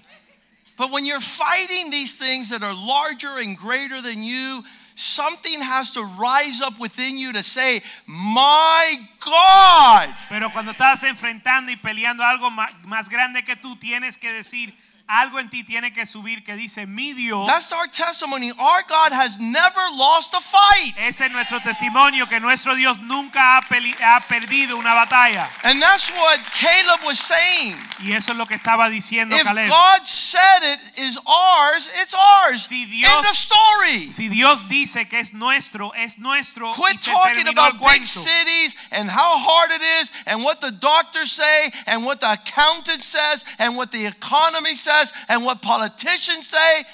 But 0.76 0.90
when 0.90 1.04
you're 1.04 1.20
fighting 1.20 1.90
these 1.90 2.16
things 2.16 2.48
that 2.48 2.62
are 2.62 2.74
larger 2.74 3.38
and 3.38 3.56
greater 3.56 4.00
than 4.00 4.22
you, 4.22 4.64
something 4.94 5.60
has 5.60 5.90
to 5.92 6.02
rise 6.02 6.62
up 6.62 6.78
within 6.78 7.18
you 7.18 7.32
to 7.32 7.42
say, 7.42 7.82
My 8.06 8.96
God. 9.20 10.08
Pero 10.28 10.50
cuando 10.50 10.72
estás 10.72 11.02
enfrentando 11.04 11.72
y 11.72 11.76
peleando 11.76 12.24
algo 12.24 12.50
más 12.50 13.08
grande 13.08 13.44
que 13.44 13.56
tú, 13.56 13.76
tienes 13.76 14.16
que 14.16 14.32
decir, 14.32 14.74
algo 15.06 15.38
en 15.38 15.50
ti 15.50 15.64
tiene 15.64 15.92
que 15.92 16.06
subir 16.06 16.42
que 16.44 16.54
dice, 16.54 16.86
mi 16.86 17.12
Dios. 17.12 17.46
That's 17.46 17.72
our 17.72 17.86
testimony. 17.88 18.50
Our 18.52 18.82
God 18.88 19.12
has 19.12 19.38
never 19.38 19.90
lost 19.92 20.32
a 20.32 20.40
fight. 20.40 20.94
Ese 20.96 21.26
es 21.26 21.30
nuestro 21.30 21.60
testimonio 21.60 22.26
que 22.28 22.40
nuestro 22.40 22.74
Dios 22.74 22.98
nunca 23.00 23.58
ha, 23.58 23.60
ha 23.60 24.20
perdido 24.26 24.76
una 24.78 24.94
batalla. 24.94 25.48
And 25.62 25.80
that's 25.82 26.10
what 26.10 26.40
Caleb 26.58 27.04
was 27.04 27.18
saying. 27.18 27.76
Y 28.00 28.12
eso 28.12 28.32
es 28.32 28.38
lo 28.38 28.46
que 28.46 28.56
estaba 28.56 28.88
diciendo 28.88 29.36
If 29.36 29.44
Caleb. 29.44 29.68
God 29.68 30.06
said 30.06 30.62
it 30.62 30.80
is 30.98 31.18
ours, 31.26 31.90
it's 32.00 32.14
ours. 32.14 32.64
Si 32.64 32.86
Dios- 32.86 33.10
End 33.10 33.26
of 33.26 33.36
story. 33.36 34.10
Si 34.10 34.28
Dios 34.28 34.66
dice 34.68 35.06
que 35.08 35.20
es 35.20 35.34
nuestro, 35.34 35.92
es 35.94 36.18
nuestro. 36.18 36.72
Quit 36.74 36.94
y 36.94 36.98
se 36.98 37.10
talking 37.12 37.48
about 37.48 37.78
big 37.78 38.06
cities 38.06 38.74
and 38.90 39.10
how 39.10 39.38
hard 39.38 39.70
it 39.70 39.82
is 40.00 40.10
and 40.26 40.42
what 40.42 40.60
the 40.60 40.70
doctors 40.70 41.30
say 41.30 41.70
and 41.86 42.04
what 42.04 42.20
the 42.20 42.32
accountant 42.32 43.02
says 43.02 43.44
and 43.58 43.76
what 43.76 43.92
the 43.92 44.06
economy 44.06 44.74
says 44.74 44.93
and 45.28 45.44
what 45.44 45.62
politicians 45.62 46.48
say. 46.48 46.84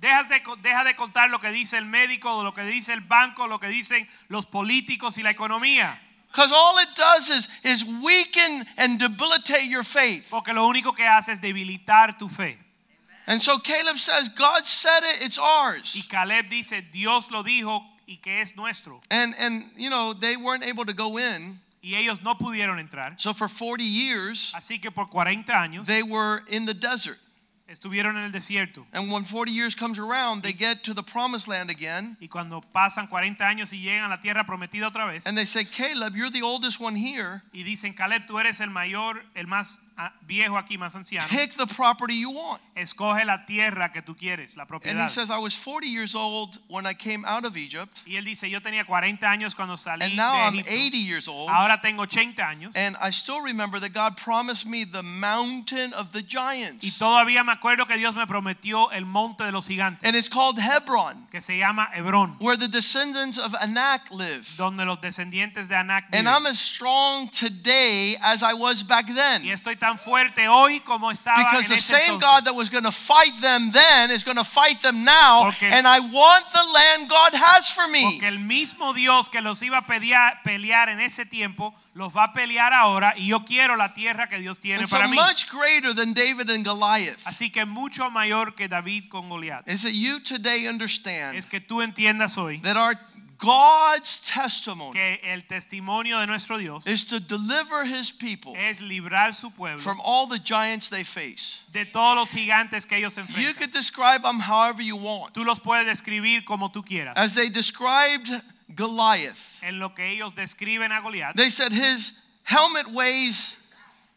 Dejas 0.00 0.28
de, 0.28 0.40
deja 0.62 0.84
de 0.84 0.94
contar 0.94 1.30
lo 1.30 1.38
que 1.38 1.52
dice 1.52 1.74
el 1.74 1.84
médico, 1.84 2.42
lo 2.42 2.52
que 2.52 2.64
dice 2.64 2.92
el 2.92 3.00
banco, 3.00 3.46
lo 3.46 3.58
que 3.58 3.68
dicen 3.68 4.06
los 4.28 4.44
políticos 4.46 5.16
y 5.16 5.22
la 5.22 5.32
economía. 5.32 5.96
Because 6.32 6.50
all 6.50 6.78
it 6.78 6.88
does 6.96 7.28
is, 7.28 7.48
is 7.62 7.84
weaken 8.02 8.64
and 8.78 8.98
debilitate 8.98 9.68
your 9.68 9.84
faith. 9.84 10.28
Porque 10.30 10.52
lo 10.54 10.66
único 10.66 10.96
que 10.96 11.04
hace 11.04 11.32
es 11.32 11.40
debilitar 11.40 12.18
tu 12.18 12.28
fe. 12.28 12.58
And 13.26 13.40
so 13.40 13.58
Caleb 13.58 13.98
says, 13.98 14.28
God 14.30 14.66
said 14.66 15.04
it, 15.04 15.24
it's 15.24 15.38
ours. 15.38 15.94
Y 15.94 16.02
Caleb 16.08 16.48
dice, 16.48 16.82
Dios 16.90 17.30
lo 17.30 17.42
dijo 17.42 17.82
y 18.08 18.18
que 18.20 18.40
es 18.40 18.56
nuestro. 18.56 19.00
And, 19.10 19.34
and 19.38 19.64
you 19.76 19.90
know, 19.90 20.12
they 20.14 20.36
weren't 20.36 20.66
able 20.66 20.84
to 20.86 20.92
go 20.92 21.18
in. 21.18 21.60
Y 21.82 21.96
ellos 21.96 22.22
no 22.22 22.34
pudieron 22.34 22.78
entrar. 22.80 23.20
So 23.20 23.32
for 23.32 23.48
40 23.48 23.84
years, 23.84 24.52
Así 24.56 24.80
que 24.80 24.90
por 24.90 25.06
40 25.06 25.52
años 25.52 25.86
they 25.86 26.02
were 26.02 26.42
in 26.48 26.64
the 26.64 26.74
desert. 26.74 27.18
Estuvieron 27.72 28.16
en 28.16 28.24
el 28.24 28.32
desierto. 28.32 28.86
And 28.92 29.10
when 29.10 29.24
40 29.24 29.52
years 29.52 29.74
comes 29.74 29.98
around, 29.98 30.42
they 30.42 30.52
get 30.52 30.82
to 30.84 30.94
the 30.94 31.02
promised 31.02 31.48
land 31.48 31.70
again. 31.70 32.16
Y 32.20 32.28
cuando 32.28 32.60
pasan 32.60 33.08
40 33.08 33.44
años 33.44 33.72
y 33.72 33.80
llegan 33.80 34.04
a 34.04 34.08
la 34.08 34.20
tierra 34.20 34.44
prometida 34.44 34.88
otra 34.88 35.06
vez. 35.06 35.26
And 35.26 35.36
they 35.36 35.46
say, 35.46 35.64
Caleb, 35.64 36.14
you're 36.14 36.30
the 36.30 36.42
oldest 36.42 36.80
one 36.80 36.96
here. 36.96 37.42
Y 37.52 37.62
dicen, 37.64 37.94
Caleb, 37.94 38.26
tú 38.26 38.38
eres 38.38 38.60
el 38.60 38.70
mayor, 38.70 39.24
el 39.34 39.46
más 39.46 39.78
viejo 40.26 40.56
aquí, 40.56 40.78
más 40.78 40.94
anciano. 40.96 41.28
Pick 41.28 41.54
the 41.56 41.66
property 41.66 42.14
you 42.14 42.30
want. 42.30 42.60
Escoge 42.74 43.24
la 43.24 43.44
tierra 43.46 43.92
que 43.92 44.02
tú 44.02 44.16
quieres, 44.16 44.56
la 44.56 44.66
propiedad. 44.66 44.92
And 44.96 45.02
he 45.02 45.08
says, 45.08 45.30
I 45.30 45.38
was 45.38 45.54
40 45.54 45.86
years 45.86 46.14
old 46.14 46.58
when 46.68 46.86
I 46.86 46.94
came 46.94 47.24
out 47.24 47.44
of 47.44 47.56
Egypt. 47.56 48.02
Y 48.06 48.16
él 48.16 48.24
dice, 48.24 48.48
yo 48.48 48.60
tenía 48.60 48.84
40 48.84 49.26
años 49.30 49.54
cuando 49.54 49.76
salí 49.76 50.02
And 50.04 50.16
now 50.16 50.32
de 50.32 50.38
I'm 50.38 50.54
Egipto. 50.54 50.70
80 50.72 50.96
years 50.98 51.28
old. 51.28 51.50
Ahora 51.50 51.80
tengo 51.80 52.02
80 52.02 52.42
años. 52.42 52.76
And 52.76 52.96
I 53.00 53.10
still 53.10 53.40
remember 53.42 53.78
that 53.80 53.90
God 53.92 54.16
promised 54.16 54.66
me 54.66 54.84
the 54.84 55.02
mountain 55.02 55.92
of 55.92 56.12
the 56.12 56.22
giants. 56.22 56.84
Y 56.84 56.90
todavía 56.98 57.44
me 57.44 57.52
acuerdo 57.52 57.86
que 57.86 57.96
Dios 57.96 58.14
me 58.14 58.26
prometió 58.26 58.90
el 58.92 59.04
monte 59.04 59.44
de 59.44 59.52
los 59.52 59.66
gigantes, 59.68 60.04
And 60.04 60.16
it's 60.16 60.28
called 60.28 60.58
Hebron, 60.58 61.26
que 61.30 61.40
se 61.40 61.58
llama 61.58 61.88
Hebrón, 61.94 62.36
where 62.40 62.56
the 62.56 62.68
descendants 62.68 63.38
of 63.38 63.54
Anak 63.60 64.10
live. 64.10 64.48
donde 64.56 64.84
los 64.84 65.00
descendientes 65.00 65.68
de 65.68 65.76
Anac 65.76 66.04
And. 66.12 66.28
I'm 66.28 66.46
as 66.46 66.58
strong 66.58 67.28
today 67.28 68.16
as 68.22 68.42
I 68.42 68.54
was 68.54 68.82
back 68.82 69.06
then. 69.06 69.42
Y 69.44 69.50
estoy 69.50 69.76
tan 69.82 69.98
fuerte 69.98 70.46
hoy 70.46 70.78
como 70.80 71.10
estaba 71.10 71.38
Because 71.38 71.64
en 71.64 71.68
the 71.70 71.74
ese 71.74 71.86
same 71.88 72.14
entonces. 72.14 72.20
God 72.20 72.44
that 72.44 72.54
was 72.54 72.70
going 72.70 72.84
to 72.84 72.92
fight 72.92 73.34
them 73.40 73.72
then 73.72 74.12
is 74.12 74.22
going 74.22 74.36
to 74.36 74.44
fight 74.44 74.80
them 74.80 75.02
now. 75.02 75.42
Porque- 75.50 75.64
And 75.72 75.88
I 75.88 75.98
want 75.98 76.44
the 76.52 76.62
land 76.72 77.08
God 77.08 77.34
has 77.34 77.68
for 77.68 77.88
me. 77.88 78.02
Porque 78.02 78.28
el 78.28 78.38
mismo 78.38 78.94
Dios 78.94 79.28
que 79.28 79.40
los 79.42 79.60
iba 79.62 79.78
a 79.78 79.82
pelear, 79.86 80.40
pelear 80.44 80.88
en 80.88 81.00
ese 81.00 81.26
tiempo, 81.26 81.74
los 81.94 82.14
va 82.16 82.24
a 82.26 82.32
pelear 82.32 82.72
ahora 82.72 83.12
y 83.16 83.26
yo 83.26 83.40
quiero 83.40 83.74
la 83.76 83.92
tierra 83.92 84.28
que 84.28 84.38
Dios 84.38 84.60
tiene 84.60 84.78
And 84.82 84.88
so 84.88 84.96
para 84.96 85.08
mí. 85.08 85.16
much 85.16 85.46
greater 85.50 85.92
than 85.94 86.14
David 86.14 86.48
and 86.50 86.64
Goliath 86.64 87.20
Así 87.26 87.50
que 87.50 87.64
mucho 87.66 88.08
mayor 88.10 88.54
que 88.54 88.68
David 88.68 89.08
con 89.10 89.28
Goliat. 89.28 89.66
is 89.66 89.82
that 89.82 89.92
you 89.94 90.20
today 90.20 90.68
understand 90.68 91.36
Es 91.36 91.46
que 91.46 91.60
tú 91.60 91.82
entiendas 91.82 92.38
hoy 92.38 92.58
that 92.62 92.76
our 92.76 92.94
God's 93.42 94.20
testimony 94.20 94.92
que 94.94 95.20
el 95.24 95.40
testimonio 95.42 96.20
de 96.20 96.26
nuestro 96.28 96.58
Dios 96.58 96.86
is 96.86 97.04
to 97.06 97.18
deliver 97.18 97.84
his 97.84 98.12
people 98.12 98.54
es 98.56 98.80
librar 98.80 99.34
su 99.34 99.50
pueblo 99.50 99.80
from 99.80 100.00
all 100.04 100.28
the 100.28 100.38
giants 100.38 100.88
they 100.88 101.02
face. 101.02 101.64
de 101.72 101.84
todos 101.84 102.16
los 102.16 102.32
gigantes 102.32 102.86
que 102.86 102.98
ellos 102.98 103.16
You 103.16 103.24
enfrentan. 103.24 103.56
could 103.56 103.72
describe 103.72 104.22
them 104.22 104.38
however 104.38 104.80
you 104.80 104.94
want. 104.96 105.34
Tú 105.34 105.44
los 105.44 105.58
puedes 105.58 105.86
describir 105.86 106.44
como 106.44 106.68
tú 106.68 106.84
quieras. 106.84 107.14
As 107.16 107.34
they 107.34 107.48
described 107.48 108.30
Goliath, 108.76 109.58
En 109.64 109.80
lo 109.80 109.90
que 109.90 110.04
ellos 110.06 110.34
describen 110.34 110.92
a 110.92 111.00
Goliat, 111.02 111.34
they 111.34 111.50
said 111.50 111.72
his 111.72 112.12
helmet 112.44 112.86
weighs 112.92 113.56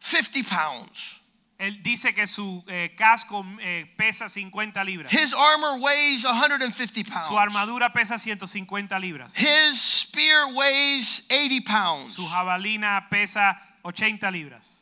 50 0.02 0.44
pounds. 0.44 1.15
Él 1.58 1.82
dice 1.84 2.14
que 2.14 2.28
su 2.28 2.64
eh, 2.68 2.94
casco 2.98 3.46
eh, 3.60 3.92
pesa 3.96 4.28
50 4.28 4.84
libras. 4.84 5.14
His 5.14 5.34
armor 5.34 5.80
weighs 5.80 6.22
150 6.24 7.22
Su 7.22 7.30
pounds. 7.30 7.42
armadura 7.42 7.94
pesa 7.94 8.20
150 8.20 9.00
libras. 9.00 9.36
His 9.38 9.80
spear 9.80 10.48
weighs 10.54 11.26
80 11.30 11.64
pounds. 11.66 12.14
Su 12.14 12.28
jabalina 12.28 13.08
pesa 13.10 13.60
80 13.84 14.30
libras. 14.32 14.75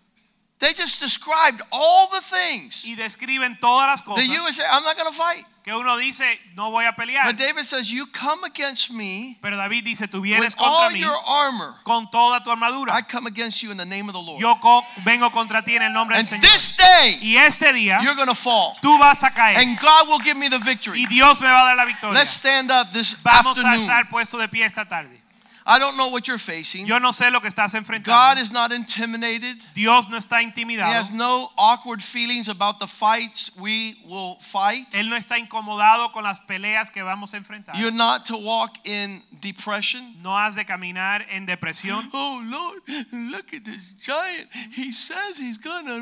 They 0.63 0.73
just 0.73 1.01
described 1.01 1.61
all 1.73 2.07
the 2.07 2.21
things 2.21 2.85
Y 2.85 2.95
describen 2.95 3.59
todas 3.59 3.85
las 3.89 3.99
that 3.99 4.05
cosas 4.05 4.27
you 4.29 4.41
would 4.43 4.53
say, 4.53 4.63
I'm 4.71 4.83
not 4.83 4.95
going 4.95 5.11
to 5.11 5.17
fight. 5.17 5.45
que 5.61 5.73
uno 5.73 5.97
dice, 5.97 6.39
no 6.55 6.71
voy 6.71 6.85
a 6.85 6.93
pelear. 6.93 7.25
But 7.25 7.35
David 7.35 7.65
says, 7.65 7.91
You 7.91 8.05
come 8.07 8.45
against 8.45 8.89
me 8.89 9.37
Pero 9.41 9.57
David 9.57 9.83
dice, 9.83 10.07
tú 10.07 10.21
with 10.21 10.29
vienes 10.29 10.55
all 10.57 10.89
mí 10.89 10.99
your 10.99 11.17
armor. 11.25 11.75
con 11.83 12.09
toda 12.09 12.41
tu 12.43 12.51
I 12.89 13.01
come 13.01 13.27
against 13.27 13.61
you 13.61 13.71
in 13.71 13.77
the 13.77 13.85
name 13.85 14.07
of 14.07 14.13
the 14.13 14.21
Lord. 14.21 14.39
Yo 14.39 14.55
vengo 15.03 15.29
contra 15.31 15.61
ti 15.63 15.75
en 15.75 15.81
el 15.81 15.91
nombre 15.91 16.15
del 16.15 16.21
And 16.21 16.29
Señor. 16.29 16.41
this 16.41 16.77
day, 16.77 17.17
Y 17.21 17.35
este 17.35 17.73
día 17.73 18.01
you're 18.01 18.15
going 18.15 18.27
to 18.29 18.35
fall. 18.35 18.77
tú 18.81 18.97
vas 18.99 19.21
a 19.23 19.31
caer 19.31 19.57
And 19.57 19.77
God 19.79 20.07
will 20.07 20.19
give 20.19 20.37
me 20.37 20.47
the 20.49 20.59
victory. 20.59 21.01
y 21.01 21.07
Dios 21.07 21.41
me 21.41 21.47
va 21.47 21.61
a 21.61 21.65
dar 21.65 21.75
la 21.75 21.85
victoria. 21.85 22.17
Let's 22.19 22.31
stand 22.31 22.71
up 22.71 22.93
this 22.93 23.15
Vamos 23.21 23.57
a 23.57 23.75
estar 23.75 24.07
puesto 24.09 24.37
de 24.37 24.47
pie 24.47 24.65
esta 24.65 24.85
tarde. 24.85 25.22
I 25.65 25.79
don't 25.79 25.95
know 25.95 26.09
what 26.09 26.27
you're 26.27 26.37
facing. 26.37 26.85
Yo 26.85 26.99
no 26.99 27.11
sé 27.11 27.31
lo 27.31 27.39
que 27.39 27.49
estás 27.49 27.73
God 28.03 28.37
is 28.37 28.51
not 28.51 28.71
intimidated. 28.71 29.57
Dios 29.73 30.09
no 30.09 30.17
está 30.17 30.41
intimidado. 30.41 30.89
He 30.89 30.93
has 30.93 31.11
no 31.11 31.49
awkward 31.57 32.01
feelings 32.01 32.49
about 32.49 32.79
the 32.79 32.87
fights 32.87 33.51
we 33.57 33.97
will 34.05 34.37
fight. 34.39 34.85
Él 34.91 35.09
no 35.09 35.15
está 35.15 35.37
incomodado 35.37 36.11
con 36.11 36.23
las 36.23 36.39
peleas 36.41 36.91
que 36.91 37.01
vamos 37.01 37.33
a 37.33 37.37
enfrentar. 37.37 37.75
You're 37.75 37.91
not 37.91 38.25
to 38.25 38.37
walk 38.37 38.77
in 38.85 39.21
depression. 39.39 40.15
No 40.21 40.35
has 40.37 40.55
de 40.55 40.65
caminar 40.65 41.25
en 41.29 41.45
depresión. 41.45 42.09
Oh 42.13 42.41
Lord, 42.43 42.81
look 43.11 43.53
at 43.53 43.63
this 43.63 43.93
giant. 43.99 44.49
He 44.71 44.91
says 44.91 45.37
he's 45.37 45.57
gonna. 45.57 45.99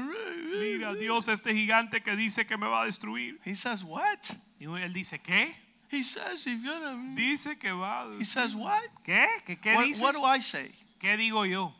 Mira, 0.59 0.95
Dios, 0.95 1.27
este 1.27 1.53
gigante 1.53 2.01
que 2.03 2.15
dice 2.15 2.47
que 2.47 2.57
me 2.57 2.67
va 2.67 2.83
a 2.83 2.85
destruir. 2.85 3.37
He 3.43 3.55
says 3.55 3.83
what? 3.83 4.19
Y 4.59 4.65
él 4.65 4.93
dice, 4.93 5.19
¿qué? 5.19 5.53
He 5.91 6.03
says 6.03 6.45
he's 6.45 6.63
gonna. 6.63 7.15
Dice 7.15 7.59
que 7.59 7.69
va 7.75 8.07
He 8.17 8.23
says 8.23 8.55
what? 8.55 8.81
¿Qué? 9.05 9.27
¿Qué, 9.45 9.61
qué 9.61 9.75
What, 9.75 9.85
dice? 9.85 10.01
what 10.01 10.13
do 10.13 10.23
I 10.23 10.39
say? 10.39 10.69
¿Qué 10.99 11.17
digo 11.17 11.43
yo? 11.43 11.73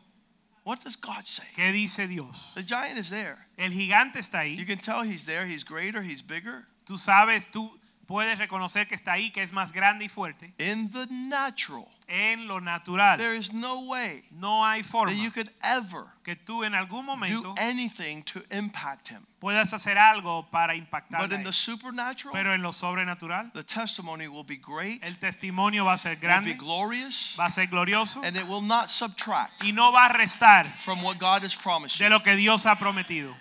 What 0.64 0.84
does 0.84 0.96
God 0.96 1.26
say? 1.26 1.44
¿Qué 1.56 1.72
dice 1.72 2.06
Dios? 2.06 2.52
The 2.54 2.62
giant 2.62 2.98
is 2.98 3.08
there. 3.10 3.46
El 3.58 3.70
gigante 3.70 4.16
está 4.16 4.44
You 4.44 4.64
can 4.64 4.78
tell 4.78 5.02
he's 5.02 5.24
there. 5.24 5.46
He's 5.46 5.64
greater. 5.64 6.02
He's 6.02 6.22
bigger. 6.22 6.66
Tú 6.86 6.98
sabes, 6.98 7.46
tú 7.50 7.70
puedes 8.12 8.38
reconocer 8.38 8.86
que 8.86 8.94
está 8.94 9.12
ahí, 9.12 9.30
que 9.30 9.42
es 9.42 9.52
más 9.52 9.72
grande 9.72 10.04
y 10.04 10.08
fuerte. 10.10 10.52
In 10.58 10.90
the 10.90 11.06
natural, 11.08 11.88
En 12.08 12.46
lo 12.46 12.60
natural, 12.60 13.16
there 13.16 13.34
is 13.34 13.54
no 13.54 13.80
way 13.86 14.22
no 14.30 14.66
hay 14.66 14.82
forma 14.82 15.12
that 15.12 15.18
you 15.18 15.30
could 15.30 15.50
ever 15.62 16.04
que 16.22 16.36
tú 16.36 16.62
en 16.62 16.74
algún 16.74 17.06
do 17.06 17.16
momento 17.16 17.54
anything 17.56 18.22
to 18.22 18.42
impact 18.50 19.08
him. 19.08 19.24
puedas 19.40 19.72
hacer 19.72 19.96
algo 19.96 20.46
para 20.50 20.74
impactar. 20.74 21.22
But 21.22 21.32
in 21.32 21.42
the 21.42 21.54
supernatural, 21.54 22.34
Pero 22.34 22.52
en 22.52 22.60
lo 22.60 22.72
sobrenatural, 22.72 23.50
the 23.54 23.64
testimony 23.64 24.28
will 24.28 24.44
be 24.44 24.56
great, 24.56 25.02
el 25.02 25.18
testimonio 25.18 25.86
va 25.86 25.94
a 25.94 25.98
ser 25.98 26.10
will 26.10 26.20
be 26.20 26.26
grande, 26.26 26.54
glorious, 26.54 27.34
va 27.38 27.46
a 27.46 27.50
ser 27.50 27.66
glorioso 27.66 28.22
and 28.22 28.36
it 28.36 28.46
will 28.46 28.60
not 28.60 28.90
subtract 28.90 29.64
y 29.64 29.72
no 29.72 29.90
va 29.90 30.06
a 30.06 30.12
restar 30.12 30.66
from 30.76 31.02
what 31.02 31.18
God 31.18 31.42
has 31.44 31.56
promised 31.56 31.98
de 31.98 32.10
lo 32.10 32.20
que 32.20 32.36
Dios 32.36 32.66
ha 32.66 32.76
prometido. 32.76 33.34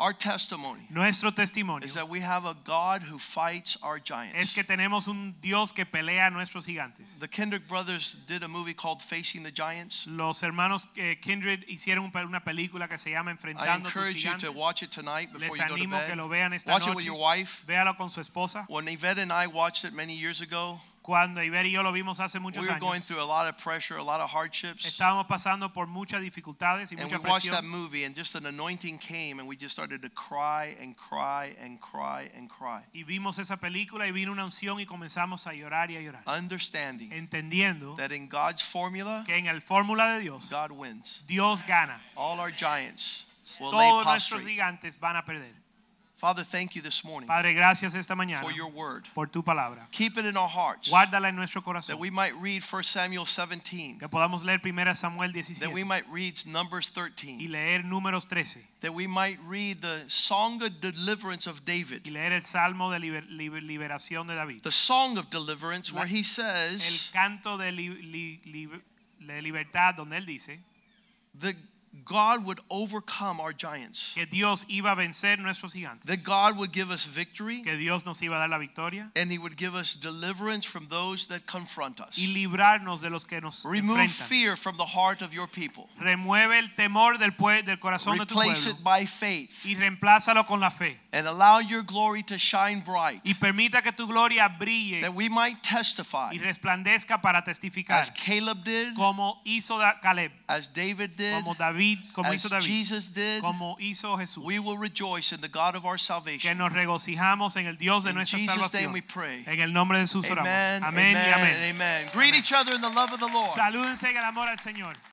Our 0.00 0.14
testimony 0.14 0.86
Nuestro 0.88 1.30
testimonio 1.30 1.84
is 1.84 1.92
that 1.92 2.08
we 2.08 2.20
have 2.20 2.46
a 2.46 2.56
God 2.64 3.02
who 3.02 3.18
fights 3.18 3.76
our 3.82 3.98
giants. 4.00 4.34
es 4.34 4.50
que 4.50 4.64
tenemos 4.64 5.08
un 5.08 5.34
Dios 5.42 5.72
que 5.72 5.84
pelea 5.84 6.26
a 6.28 6.30
nuestros 6.30 6.64
gigantes. 6.64 7.18
The 7.20 7.28
Kendrick 7.28 7.68
brothers 7.68 8.16
did 8.26 8.42
a 8.42 8.48
movie 8.48 8.72
called 8.72 9.02
Facing 9.02 9.42
the 9.42 9.50
Giants. 9.50 10.06
Los 10.06 10.40
hermanos 10.40 10.86
eh, 10.96 11.16
Kendrick 11.20 11.68
hicieron 11.68 12.04
un 12.04 12.10
una 12.26 12.40
película 12.40 12.88
que 12.88 12.96
se 12.96 13.10
llama 13.10 13.30
I 13.30 13.34
Enfrentando 13.34 13.88
a 13.88 13.92
tus 13.92 13.96
encourage 13.96 14.24
you 14.24 14.38
to 14.38 14.52
watch 14.52 14.82
it 14.82 14.90
tonight 14.90 15.30
before 15.34 15.48
Les 15.48 15.58
you 15.58 15.64
go 15.64 15.68
to 15.68 15.74
animo 15.74 15.98
que 16.00 16.08
bed. 16.14 16.16
lo 16.16 16.28
vean 16.28 16.54
esta 16.54 16.72
Watch 16.72 16.84
it 16.84 16.86
noche. 16.86 16.96
with 16.96 17.04
your 17.04 17.18
wife. 17.18 17.62
Véalo 17.66 17.94
con 17.94 18.08
su 18.08 18.22
esposa. 18.22 18.64
When 18.70 18.88
Yvette 18.88 19.18
and 19.18 19.30
I 19.30 19.48
watched 19.48 19.84
it 19.84 19.92
many 19.92 20.14
years 20.14 20.40
ago, 20.40 20.80
Cuando 21.02 21.42
Iber 21.42 21.66
y 21.66 21.70
yo 21.72 21.82
lo 21.82 21.92
vimos 21.92 22.20
hace 22.20 22.38
we 22.38 22.42
muchos 22.42 22.66
were 22.68 22.78
going 22.78 23.00
años, 23.00 23.06
through 23.06 23.20
a 23.22 23.24
lot 23.24 23.48
of 23.48 23.56
pressure, 23.56 23.96
a 23.98 24.02
lot 24.04 24.20
of 24.20 24.30
hardships. 24.30 24.84
estábamos 24.84 25.26
pasando 25.26 25.72
por 25.72 25.86
muchas 25.86 26.20
dificultades 26.20 26.92
y 26.92 26.96
And 26.96 27.10
we 27.10 27.16
mucha 27.18 27.28
watched 27.28 27.50
that 27.50 27.64
presión. 27.64 27.70
movie, 27.70 28.04
and 28.04 28.14
just 28.14 28.34
an 28.34 28.44
anointing 28.46 28.98
came, 28.98 29.40
and 29.40 29.48
we 29.48 29.56
just 29.56 29.72
started 29.72 30.02
to 30.02 30.10
cry 30.10 30.76
and 30.80 30.94
cry 30.96 31.56
and 31.62 31.80
cry 31.80 32.30
and 32.36 32.50
cry, 32.50 32.82
Y 32.92 33.02
vimos 33.04 33.38
esa 33.38 33.56
película 33.56 34.06
y 34.06 34.12
vino 34.12 34.30
una 34.30 34.44
unción 34.44 34.78
y 34.78 34.84
comenzamos 34.86 35.46
a 35.46 35.52
llorar 35.54 35.90
y 35.90 35.96
a 35.96 36.00
llorar. 36.02 36.22
understanding 36.26 37.10
Entendiendo 37.12 37.96
that 37.96 38.12
in 38.12 38.28
God's 38.28 38.62
formula, 38.62 39.24
que 39.26 39.36
en 39.36 39.46
el 39.46 39.60
fórmula 39.62 40.12
de 40.14 40.20
Dios, 40.20 40.50
God 40.50 40.70
wins. 40.70 41.22
Dios 41.26 41.62
gana. 41.66 42.00
All 42.14 42.38
our 42.40 42.50
giants 42.52 43.24
will 43.58 43.70
lay 43.72 43.88
Todos 43.88 44.04
nuestros 44.06 44.42
prostrate. 44.42 44.50
gigantes 44.50 45.00
van 45.00 45.16
a 45.16 45.24
perder. 45.24 45.54
Father, 46.20 46.44
thank 46.44 46.76
you 46.76 46.82
this 46.82 47.02
morning 47.02 47.26
Padre, 47.26 47.54
gracias 47.54 47.94
esta 47.94 48.14
mañana 48.14 48.42
for 48.42 48.52
your 48.52 48.68
word. 48.68 49.08
por 49.14 49.26
tu 49.26 49.42
palabra. 49.42 49.86
Keep 49.90 50.18
it 50.18 50.26
in 50.26 50.36
our 50.36 50.48
hearts 50.48 50.90
Guárdala 50.90 51.28
en 51.30 51.34
nuestro 51.36 51.62
that 51.62 51.98
we 51.98 52.10
might 52.10 52.34
read 52.38 52.62
1 52.62 52.82
Samuel 52.82 53.24
17, 53.24 53.98
Que 53.98 54.06
podamos 54.06 54.44
leer 54.44 54.60
1 54.62 54.94
Samuel 54.94 55.32
that 55.60 55.72
we 55.72 55.82
might 55.82 56.04
read 56.10 56.34
Numbers 56.46 56.90
y 56.90 56.94
13, 56.94 57.48
leer 57.48 57.82
Números 57.82 58.26
13 58.28 58.62
that 58.82 58.92
we 58.92 59.06
might 59.06 59.38
read 59.46 59.80
the 59.80 60.04
song 60.08 60.62
of 60.62 60.78
deliverance 60.82 61.46
of 61.46 61.64
David, 61.64 62.02
y 62.04 62.10
leer 62.10 62.32
el 62.32 62.42
Salmo 62.42 62.90
de 62.90 62.98
liber- 62.98 63.26
liber- 63.30 63.62
liberación 63.62 64.26
de 64.26 64.34
David. 64.34 64.62
the 64.62 64.70
song 64.70 65.16
of 65.16 65.30
deliverance 65.30 65.90
where 65.90 66.06
he 66.06 66.22
says 66.22 66.82
El 66.86 67.12
canto 67.18 67.56
de, 67.56 67.72
li- 67.72 67.88
li- 68.02 68.40
li- 68.44 68.68
de 69.20 69.40
libertad 69.40 69.94
donde 69.96 70.18
él 70.18 70.26
dice 70.26 70.58
that 71.40 71.54
God 72.04 72.44
would 72.44 72.60
overcome 72.70 73.40
our 73.40 73.52
giants, 73.52 74.12
que 74.14 74.24
Dios 74.24 74.64
iba 74.68 74.92
a 74.92 74.96
vencer 74.96 75.38
nuestros 75.38 75.72
gigantes. 75.74 76.06
that 76.06 76.22
God 76.22 76.56
would 76.56 76.72
give 76.72 76.90
us 76.90 77.04
victory, 77.04 77.62
Que 77.62 77.76
Dios 77.76 78.06
nos 78.06 78.20
iba 78.22 78.36
a 78.36 78.38
dar 78.38 78.48
la 78.48 78.58
victoria 78.58 79.10
and 79.16 79.30
he 79.30 79.38
would 79.38 79.56
give 79.56 79.74
us 79.74 79.96
deliverance 79.96 80.64
from 80.64 80.86
those 80.88 81.26
that 81.26 81.46
confront 81.46 82.00
us. 82.00 82.16
y 82.16 82.26
librarnos 82.32 83.00
de 83.00 83.10
los 83.10 83.24
que 83.24 83.40
nos 83.40 83.64
Remove 83.64 83.98
enfrentan. 83.98 84.26
fear 84.28 84.56
from 84.56 84.76
the 84.76 84.84
heart 84.84 85.20
of 85.20 85.34
your 85.34 85.48
people. 85.48 85.88
Remueve 86.00 86.58
el 86.60 86.68
temor 86.76 87.18
del, 87.18 87.32
del 87.64 87.76
corazón 87.78 88.18
de 88.18 88.24
tu 88.26 88.34
Replace 88.34 88.66
pueblo 88.66 88.78
it 88.78 88.84
by 88.84 89.04
faith 89.06 89.64
y 89.66 89.74
reemplázalo 89.74 90.46
con 90.46 90.60
la 90.60 90.70
fe. 90.70 90.96
and 91.12 91.26
allow 91.26 91.58
your 91.58 91.82
glory 91.82 92.22
to 92.22 92.38
shine 92.38 92.80
bright 92.84 93.20
Y 93.24 93.34
permita 93.34 93.82
que 93.82 93.90
tu 93.90 94.06
gloria 94.06 94.48
brille 94.48 95.00
that 95.02 95.12
we 95.12 95.28
might 95.28 95.60
testify 95.64 96.30
y 96.32 96.38
resplandezca 96.38 97.20
para 97.20 97.42
testificar 97.42 97.98
as 97.98 98.10
Caleb 98.10 98.62
did, 98.64 98.94
como 98.94 99.40
hizo 99.44 99.76
Caleb, 100.00 100.30
as 100.48 100.68
David 100.68 101.16
did, 101.16 101.34
como 101.42 101.54
David, 101.54 101.79
como 102.12 102.28
as 102.30 102.34
hizo 102.36 102.48
David, 102.48 102.64
Jesus 102.66 103.08
did. 103.12 103.40
como 103.40 103.76
hizo 103.80 104.16
Jesús. 104.18 104.44
We 104.44 104.58
will 104.58 104.78
rejoice 104.78 105.32
in 105.32 105.40
the 105.40 105.48
God 105.48 105.74
of 105.76 105.84
our 105.84 105.96
Que 105.96 106.04
salvation. 106.04 106.58
nos 106.58 106.72
regocijamos 106.72 107.56
en 107.56 107.66
el 107.66 107.76
Dios 107.76 108.04
de 108.04 108.10
In 108.10 108.16
nuestra 108.16 108.38
Jesus' 108.38 108.72
name 108.74 108.92
we 108.92 109.02
pray. 109.02 109.44
En 109.46 109.60
el 109.60 109.72
nombre 109.72 109.98
de 109.98 110.04
Jesús 110.04 110.26
oramos. 110.28 110.48
Amen, 110.48 110.82
Amén 110.84 111.16
amen, 111.16 111.34
amén. 111.34 111.74
amen. 111.76 112.08
Greet 112.12 112.34
each 112.34 112.52
other 112.52 112.74
in 112.74 112.80
the 112.80 112.88
love 112.90 113.12
of 113.12 113.20
the 113.20 113.28
Lord. 113.28 113.50
Salúdense 113.50 114.08
en 114.10 114.16
el 114.16 114.24
amor 114.24 114.48
al 114.48 114.58
Señor. 114.58 114.94